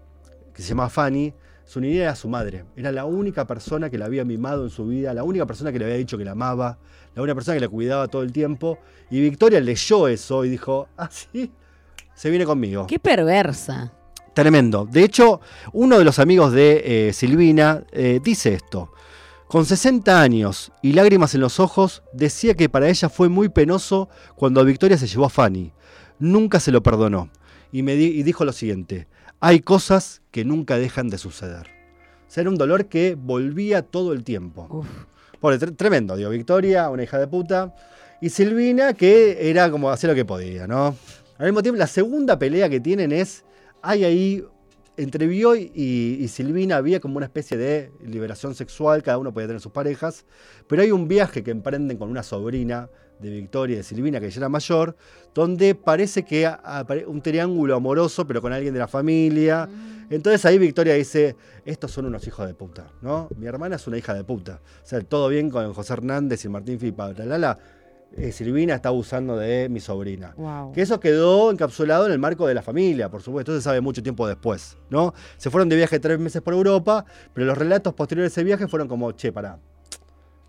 que 0.57 0.63
se 0.63 0.71
llama 0.71 0.89
Fanny, 0.89 1.35
su 1.67 1.81
niñera 1.81 2.05
era 2.05 2.17
su 2.17 2.29
madre. 2.29 2.65
Era 2.77 2.91
la 2.93 3.05
única 3.05 3.47
persona 3.47 3.91
que 3.91 3.99
la 3.99 4.07
había 4.07 4.25
mimado 4.25 4.65
en 4.65 4.71
su 4.71 4.87
vida, 4.87 5.13
la 5.13 5.23
única 5.23 5.45
persona 5.45 5.71
que 5.71 5.79
le 5.79 5.85
había 5.85 5.97
dicho 5.99 6.17
que 6.17 6.25
la 6.25 6.31
amaba, 6.33 6.79
la 7.15 7.21
única 7.23 7.35
persona 7.35 7.57
que 7.57 7.61
la 7.61 7.69
cuidaba 7.69 8.09
todo 8.09 8.23
el 8.23 8.33
tiempo. 8.33 8.79
Y 9.11 9.21
Victoria 9.21 9.61
leyó 9.61 10.09
eso 10.09 10.45
y 10.45 10.49
dijo, 10.49 10.89
ah, 10.97 11.11
sí, 11.13 11.53
se 12.15 12.31
viene 12.31 12.47
conmigo. 12.47 12.87
Qué 12.87 12.99
perversa. 12.99 13.93
Tremendo. 14.33 14.87
De 14.91 15.03
hecho, 15.05 15.41
uno 15.73 15.99
de 15.99 16.05
los 16.05 16.19
amigos 16.19 16.53
de 16.53 17.09
eh, 17.09 17.13
Silvina 17.13 17.85
eh, 17.93 18.21
dice 18.23 18.55
esto. 18.55 18.93
Con 19.49 19.65
60 19.65 20.21
años 20.21 20.73
y 20.83 20.93
lágrimas 20.93 21.35
en 21.35 21.41
los 21.41 21.61
ojos, 21.61 22.03
decía 22.13 22.55
que 22.55 22.69
para 22.69 22.89
ella 22.89 23.09
fue 23.09 23.29
muy 23.29 23.49
penoso 23.49 24.09
cuando 24.35 24.65
Victoria 24.65 24.99
se 24.99 25.07
llevó 25.07 25.27
a 25.27 25.31
Fanny. 25.31 25.73
Nunca 26.19 26.61
se 26.61 26.73
lo 26.73 26.83
perdonó. 26.83 27.29
Y, 27.73 27.83
me 27.83 27.95
di- 27.95 28.19
y 28.19 28.23
dijo 28.23 28.45
lo 28.45 28.53
siguiente, 28.53 29.07
hay 29.41 29.61
cosas 29.61 30.23
que 30.31 30.45
nunca 30.45 30.79
dejan 30.79 31.09
de 31.09 31.19
suceder. 31.19 31.67
O 32.27 32.31
sea, 32.31 32.41
era 32.43 32.51
un 32.51 32.57
dolor 32.59 32.87
que 32.87 33.15
volvía 33.15 33.83
todo 33.83 34.13
el 34.13 34.25
tiempo. 34.25 34.67
Uf. 34.71 34.87
Pobre, 35.41 35.59
tre- 35.59 35.77
tremendo, 35.77 36.17
digo, 36.17 36.31
Victoria, 36.31 36.89
una 36.91 37.03
hija 37.03 37.19
de 37.19 37.29
puta. 37.29 37.75
Y 38.21 38.31
Silvina, 38.31 38.95
que 38.95 39.51
era 39.51 39.71
como 39.71 39.91
hacer 39.91 40.09
lo 40.11 40.17
que 40.17 40.25
podía, 40.25 40.67
¿no? 40.67 40.97
Al 41.39 41.47
mismo 41.47 41.63
tiempo, 41.63 41.79
la 41.79 41.87
segunda 41.87 42.39
pelea 42.39 42.69
que 42.71 42.81
tienen 42.81 43.13
es, 43.13 43.45
hay 43.83 44.05
ahí, 44.05 44.45
entre 44.97 45.27
Bioy 45.27 45.71
y, 45.75 46.17
y 46.25 46.29
Silvina 46.29 46.77
había 46.77 46.99
como 46.99 47.19
una 47.19 47.27
especie 47.27 47.59
de 47.59 47.93
liberación 48.03 48.55
sexual, 48.55 49.03
cada 49.03 49.19
uno 49.19 49.35
podía 49.35 49.49
tener 49.49 49.61
sus 49.61 49.73
parejas, 49.73 50.25
pero 50.67 50.81
hay 50.81 50.91
un 50.91 51.07
viaje 51.09 51.43
que 51.43 51.51
emprenden 51.51 51.99
con 51.99 52.09
una 52.09 52.23
sobrina 52.23 52.89
de 53.19 53.31
Victoria 53.31 53.75
y 53.75 53.77
de 53.79 53.83
Silvina, 53.83 54.21
que 54.21 54.31
ya 54.31 54.41
era 54.41 54.49
mayor, 54.49 54.97
donde 55.35 55.75
parece 55.75 56.25
que 56.25 56.51
un 57.07 57.23
triángulo 57.23 57.77
amoroso, 57.77 58.27
pero 58.27 58.41
con 58.43 58.53
alguien 58.53 58.75
de 58.75 58.81
la 58.81 58.89
familia. 58.89 59.69
Entonces 60.09 60.45
ahí 60.45 60.59
Victoria 60.59 60.95
dice, 60.95 61.37
estos 61.65 61.91
son 61.91 62.07
unos 62.07 62.27
hijos 62.27 62.47
de 62.47 62.55
puta, 62.55 62.93
¿no? 63.03 63.29
Mi 63.37 63.47
hermana 63.47 63.77
es 63.77 63.87
una 63.87 63.99
hija 63.99 64.15
de 64.15 64.25
puta. 64.25 64.61
O 64.83 64.87
sea, 64.87 65.01
todo 65.01 65.29
bien 65.29 65.51
con 65.51 65.73
José 65.75 65.95
Hernández 65.95 66.45
y 66.45 66.49
Martín 66.49 66.79
Fipa, 66.79 67.13
la, 67.13 67.25
la, 67.25 67.39
la. 67.39 67.59
Eh, 68.13 68.31
Silvina 68.31 68.77
está 68.77 68.91
abusando 68.91 69.37
de 69.37 69.69
mi 69.69 69.81
sobrina. 69.81 70.33
Wow. 70.37 70.73
Que 70.73 70.83
eso 70.83 71.01
quedó 71.01 71.51
encapsulado 71.51 72.07
en 72.07 72.13
el 72.13 72.19
marco 72.21 72.47
de 72.47 72.55
la 72.55 72.63
familia, 72.63 73.11
por 73.11 73.21
supuesto, 73.21 73.53
eso 73.53 73.61
se 73.61 73.65
sabe 73.65 73.81
mucho 73.81 74.03
tiempo 74.03 74.29
después, 74.29 74.79
¿no? 74.91 75.13
Se 75.37 75.51
fueron 75.51 75.69
de 75.69 75.77
viaje 75.77 75.99
tres 75.99 76.19
meses 76.19 76.41
por 76.41 76.55
Europa, 76.55 77.05
pero 77.35 77.47
los 77.47 77.59
relatos 77.59 77.95
posteriores 77.95 78.31
a 78.31 78.35
ese 78.35 78.45
viaje 78.45 78.69
fueron 78.69 78.87
como, 78.87 79.11
che, 79.13 79.33
pará, 79.33 79.59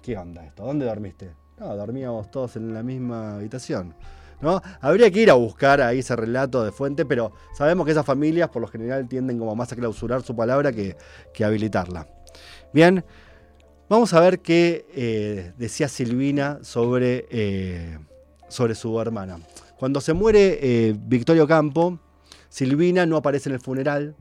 ¿qué 0.04 0.16
onda 0.16 0.46
esto? 0.46 0.64
¿Dónde 0.64 0.86
dormiste? 0.86 1.47
No, 1.60 1.76
dormíamos 1.76 2.30
todos 2.30 2.56
en 2.56 2.74
la 2.74 2.84
misma 2.84 3.36
habitación. 3.36 3.96
¿No? 4.39 4.62
Habría 4.82 5.10
que 5.10 5.22
ir 5.22 5.32
a 5.32 5.34
buscar 5.34 5.82
ahí 5.82 6.00
ese 6.00 6.15
relato 6.15 6.63
de 6.63 6.72
fuente, 6.72 7.06
pero 7.06 7.32
sabemos 7.58 7.86
que 7.86 7.91
esas 7.91 8.06
familias 8.06 8.50
por 8.50 8.62
lo 8.62 8.67
general 8.67 9.08
tienden 9.08 9.39
como 9.39 9.56
más 9.56 9.72
a 9.72 9.76
clausurar 9.76 10.22
su 10.22 10.36
palabra 10.36 10.72
que, 10.72 10.96
que 11.34 11.43
habilitarla. 11.43 12.08
Bien, 12.72 13.04
vamos 13.89 14.13
a 14.13 14.20
ver 14.20 14.39
qué 14.41 14.86
eh, 14.93 15.54
decía 15.58 15.88
Silvina 15.88 16.60
sobre, 16.62 17.26
eh, 17.32 17.98
sobre 18.48 18.76
su 18.76 19.02
hermana. 19.02 19.39
Cuando 19.80 20.02
se 20.02 20.13
muere 20.13 20.60
eh, 20.62 20.96
Victorio 20.96 21.48
Campo, 21.48 22.00
Silvina 22.50 23.08
no 23.08 23.17
aparece 23.17 23.50
en 23.50 23.56
el 23.56 23.62
funeral, 23.62 24.15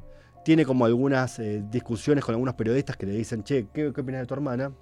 tiene 0.47 0.65
como 0.65 0.87
algunas 0.87 1.39
eh, 1.41 1.63
discusiones 1.71 2.25
con 2.25 2.35
algunos 2.35 2.55
periodistas 2.55 2.97
que 2.97 3.05
le 3.05 3.13
dicen, 3.13 3.45
che, 3.45 3.67
¿qué, 3.75 3.93
qué 3.93 4.01
opinas 4.01 4.23
de 4.23 4.27
tu 4.27 4.33
hermana? 4.33 4.73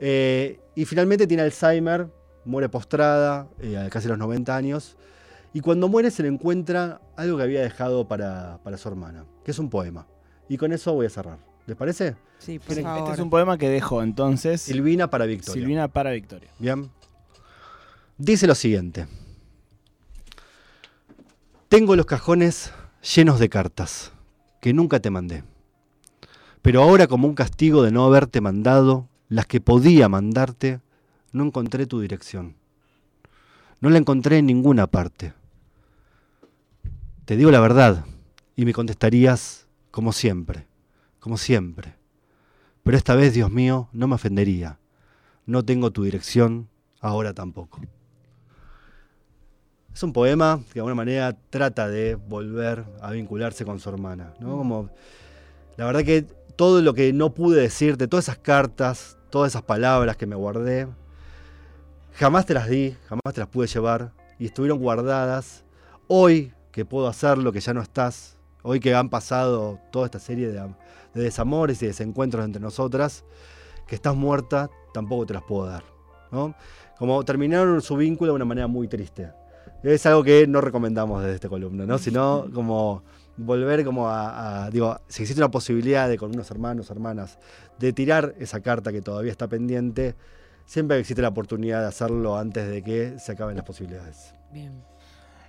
Eh, 0.00 0.60
y 0.74 0.84
finalmente 0.84 1.26
tiene 1.26 1.42
Alzheimer, 1.42 2.08
muere 2.44 2.68
postrada, 2.68 3.48
eh, 3.60 3.76
a 3.76 3.88
casi 3.90 4.08
los 4.08 4.18
90 4.18 4.54
años. 4.54 4.96
Y 5.52 5.60
cuando 5.60 5.88
muere 5.88 6.10
se 6.10 6.22
le 6.22 6.28
encuentra 6.28 7.00
algo 7.16 7.38
que 7.38 7.42
había 7.44 7.62
dejado 7.62 8.06
para, 8.06 8.58
para 8.62 8.76
su 8.76 8.88
hermana, 8.88 9.24
que 9.44 9.50
es 9.52 9.58
un 9.58 9.70
poema. 9.70 10.06
Y 10.48 10.56
con 10.58 10.72
eso 10.72 10.92
voy 10.92 11.06
a 11.06 11.10
cerrar. 11.10 11.38
¿Les 11.66 11.76
parece? 11.76 12.14
Sí, 12.38 12.58
por 12.58 12.70
Este 12.72 12.82
favor. 12.82 13.14
es 13.14 13.18
un 13.20 13.30
poema 13.30 13.58
que 13.58 13.68
dejó 13.68 14.02
entonces 14.02 14.60
Silvina 14.60 15.08
para 15.10 15.24
Victoria. 15.26 15.60
Silvina 15.60 15.88
para 15.88 16.10
Victoria. 16.10 16.50
Bien. 16.58 16.90
Dice 18.18 18.46
lo 18.46 18.54
siguiente. 18.54 19.06
Tengo 21.68 21.96
los 21.96 22.06
cajones 22.06 22.72
llenos 23.14 23.40
de 23.40 23.48
cartas 23.48 24.12
que 24.60 24.72
nunca 24.72 25.00
te 25.00 25.10
mandé. 25.10 25.42
Pero 26.62 26.82
ahora 26.82 27.06
como 27.06 27.26
un 27.26 27.34
castigo 27.34 27.82
de 27.82 27.90
no 27.92 28.04
haberte 28.04 28.40
mandado 28.40 29.08
las 29.28 29.46
que 29.46 29.60
podía 29.60 30.08
mandarte, 30.08 30.80
no 31.32 31.44
encontré 31.44 31.86
tu 31.86 32.00
dirección. 32.00 32.56
No 33.80 33.90
la 33.90 33.98
encontré 33.98 34.38
en 34.38 34.46
ninguna 34.46 34.86
parte. 34.86 35.32
Te 37.24 37.36
digo 37.36 37.50
la 37.50 37.60
verdad 37.60 38.04
y 38.54 38.64
me 38.64 38.72
contestarías 38.72 39.66
como 39.90 40.12
siempre, 40.12 40.66
como 41.20 41.36
siempre. 41.36 41.94
Pero 42.82 42.96
esta 42.96 43.16
vez, 43.16 43.34
Dios 43.34 43.50
mío, 43.50 43.88
no 43.92 44.06
me 44.06 44.14
ofendería. 44.14 44.78
No 45.44 45.64
tengo 45.64 45.90
tu 45.90 46.04
dirección, 46.04 46.68
ahora 47.00 47.34
tampoco. 47.34 47.80
Es 49.92 50.02
un 50.02 50.12
poema 50.12 50.60
que 50.68 50.74
de 50.74 50.80
alguna 50.80 50.94
manera 50.94 51.36
trata 51.50 51.88
de 51.88 52.14
volver 52.14 52.84
a 53.00 53.10
vincularse 53.10 53.64
con 53.64 53.80
su 53.80 53.88
hermana. 53.88 54.34
¿no? 54.38 54.56
Como, 54.56 54.90
la 55.76 55.86
verdad 55.86 56.04
que 56.04 56.26
todo 56.56 56.80
lo 56.82 56.94
que 56.94 57.12
no 57.12 57.32
pude 57.34 57.60
decirte, 57.60 58.08
todas 58.08 58.26
esas 58.26 58.38
cartas, 58.38 59.18
todas 59.30 59.52
esas 59.52 59.62
palabras 59.62 60.16
que 60.16 60.26
me 60.26 60.34
guardé, 60.36 60.88
jamás 62.14 62.46
te 62.46 62.54
las 62.54 62.68
di, 62.68 62.96
jamás 63.08 63.34
te 63.34 63.40
las 63.40 63.48
pude 63.48 63.66
llevar 63.66 64.12
y 64.38 64.46
estuvieron 64.46 64.78
guardadas. 64.78 65.64
Hoy 66.08 66.52
que 66.72 66.84
puedo 66.84 67.08
hacerlo, 67.08 67.52
que 67.52 67.60
ya 67.60 67.74
no 67.74 67.80
estás, 67.82 68.36
hoy 68.62 68.80
que 68.80 68.94
han 68.94 69.08
pasado 69.10 69.78
toda 69.90 70.06
esta 70.06 70.18
serie 70.18 70.48
de, 70.50 70.58
am- 70.60 70.74
de 71.14 71.22
desamores 71.22 71.82
y 71.82 71.86
desencuentros 71.86 72.44
entre 72.44 72.60
nosotras, 72.60 73.24
que 73.86 73.94
estás 73.94 74.14
muerta, 74.14 74.70
tampoco 74.92 75.26
te 75.26 75.34
las 75.34 75.42
puedo 75.42 75.66
dar. 75.66 75.84
¿no? 76.32 76.54
Como 76.98 77.22
terminaron 77.24 77.80
su 77.82 77.96
vínculo 77.96 78.32
de 78.32 78.36
una 78.36 78.44
manera 78.44 78.66
muy 78.66 78.88
triste. 78.88 79.30
Es 79.82 80.06
algo 80.06 80.24
que 80.24 80.46
no 80.46 80.60
recomendamos 80.60 81.22
desde 81.22 81.34
esta 81.36 81.48
columna, 81.48 81.86
¿no? 81.86 81.98
Sino 81.98 82.46
como 82.52 83.02
volver 83.36 83.84
como 83.84 84.08
a, 84.08 84.64
a- 84.66 84.70
digo, 84.70 84.98
si 85.08 85.22
existe 85.22 85.40
una 85.40 85.50
posibilidad 85.50 86.08
de 86.08 86.16
con 86.18 86.30
unos 86.32 86.50
hermanos, 86.50 86.90
hermanas, 86.90 87.38
de 87.78 87.92
tirar 87.92 88.34
esa 88.38 88.60
carta 88.60 88.92
que 88.92 89.02
todavía 89.02 89.30
está 89.32 89.46
pendiente, 89.48 90.14
siempre 90.64 90.98
existe 90.98 91.22
la 91.22 91.28
oportunidad 91.28 91.80
de 91.82 91.88
hacerlo 91.88 92.36
antes 92.38 92.68
de 92.68 92.82
que 92.82 93.18
se 93.18 93.32
acaben 93.32 93.56
las 93.56 93.64
posibilidades. 93.64 94.34
Bien. 94.52 94.82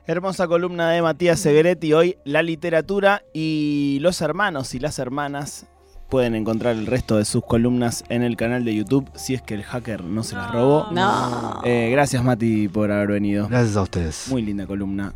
Hermosa 0.05 0.47
columna 0.47 0.91
de 0.91 1.01
Matías 1.01 1.39
Segretti. 1.39 1.91
Hoy 1.93 2.17
la 2.23 2.41
literatura 2.41 3.23
y 3.33 3.97
los 4.01 4.21
hermanos 4.21 4.73
y 4.73 4.79
las 4.79 4.99
hermanas. 4.99 5.65
Pueden 6.09 6.35
encontrar 6.35 6.77
el 6.77 6.85
resto 6.85 7.17
de 7.17 7.25
sus 7.25 7.43
columnas 7.43 8.05
en 8.07 8.23
el 8.23 8.37
canal 8.37 8.63
de 8.63 8.73
YouTube 8.73 9.09
si 9.15 9.33
es 9.33 9.41
que 9.41 9.53
el 9.55 9.63
hacker 9.63 10.05
no 10.05 10.23
se 10.23 10.35
las 10.37 10.49
robó. 10.53 10.87
No. 10.93 11.61
Eh, 11.65 11.89
gracias 11.91 12.23
Mati 12.23 12.69
por 12.69 12.89
haber 12.93 13.09
venido. 13.09 13.49
Gracias 13.49 13.75
a 13.75 13.81
ustedes. 13.81 14.27
Muy 14.29 14.41
linda 14.43 14.65
columna. 14.65 15.13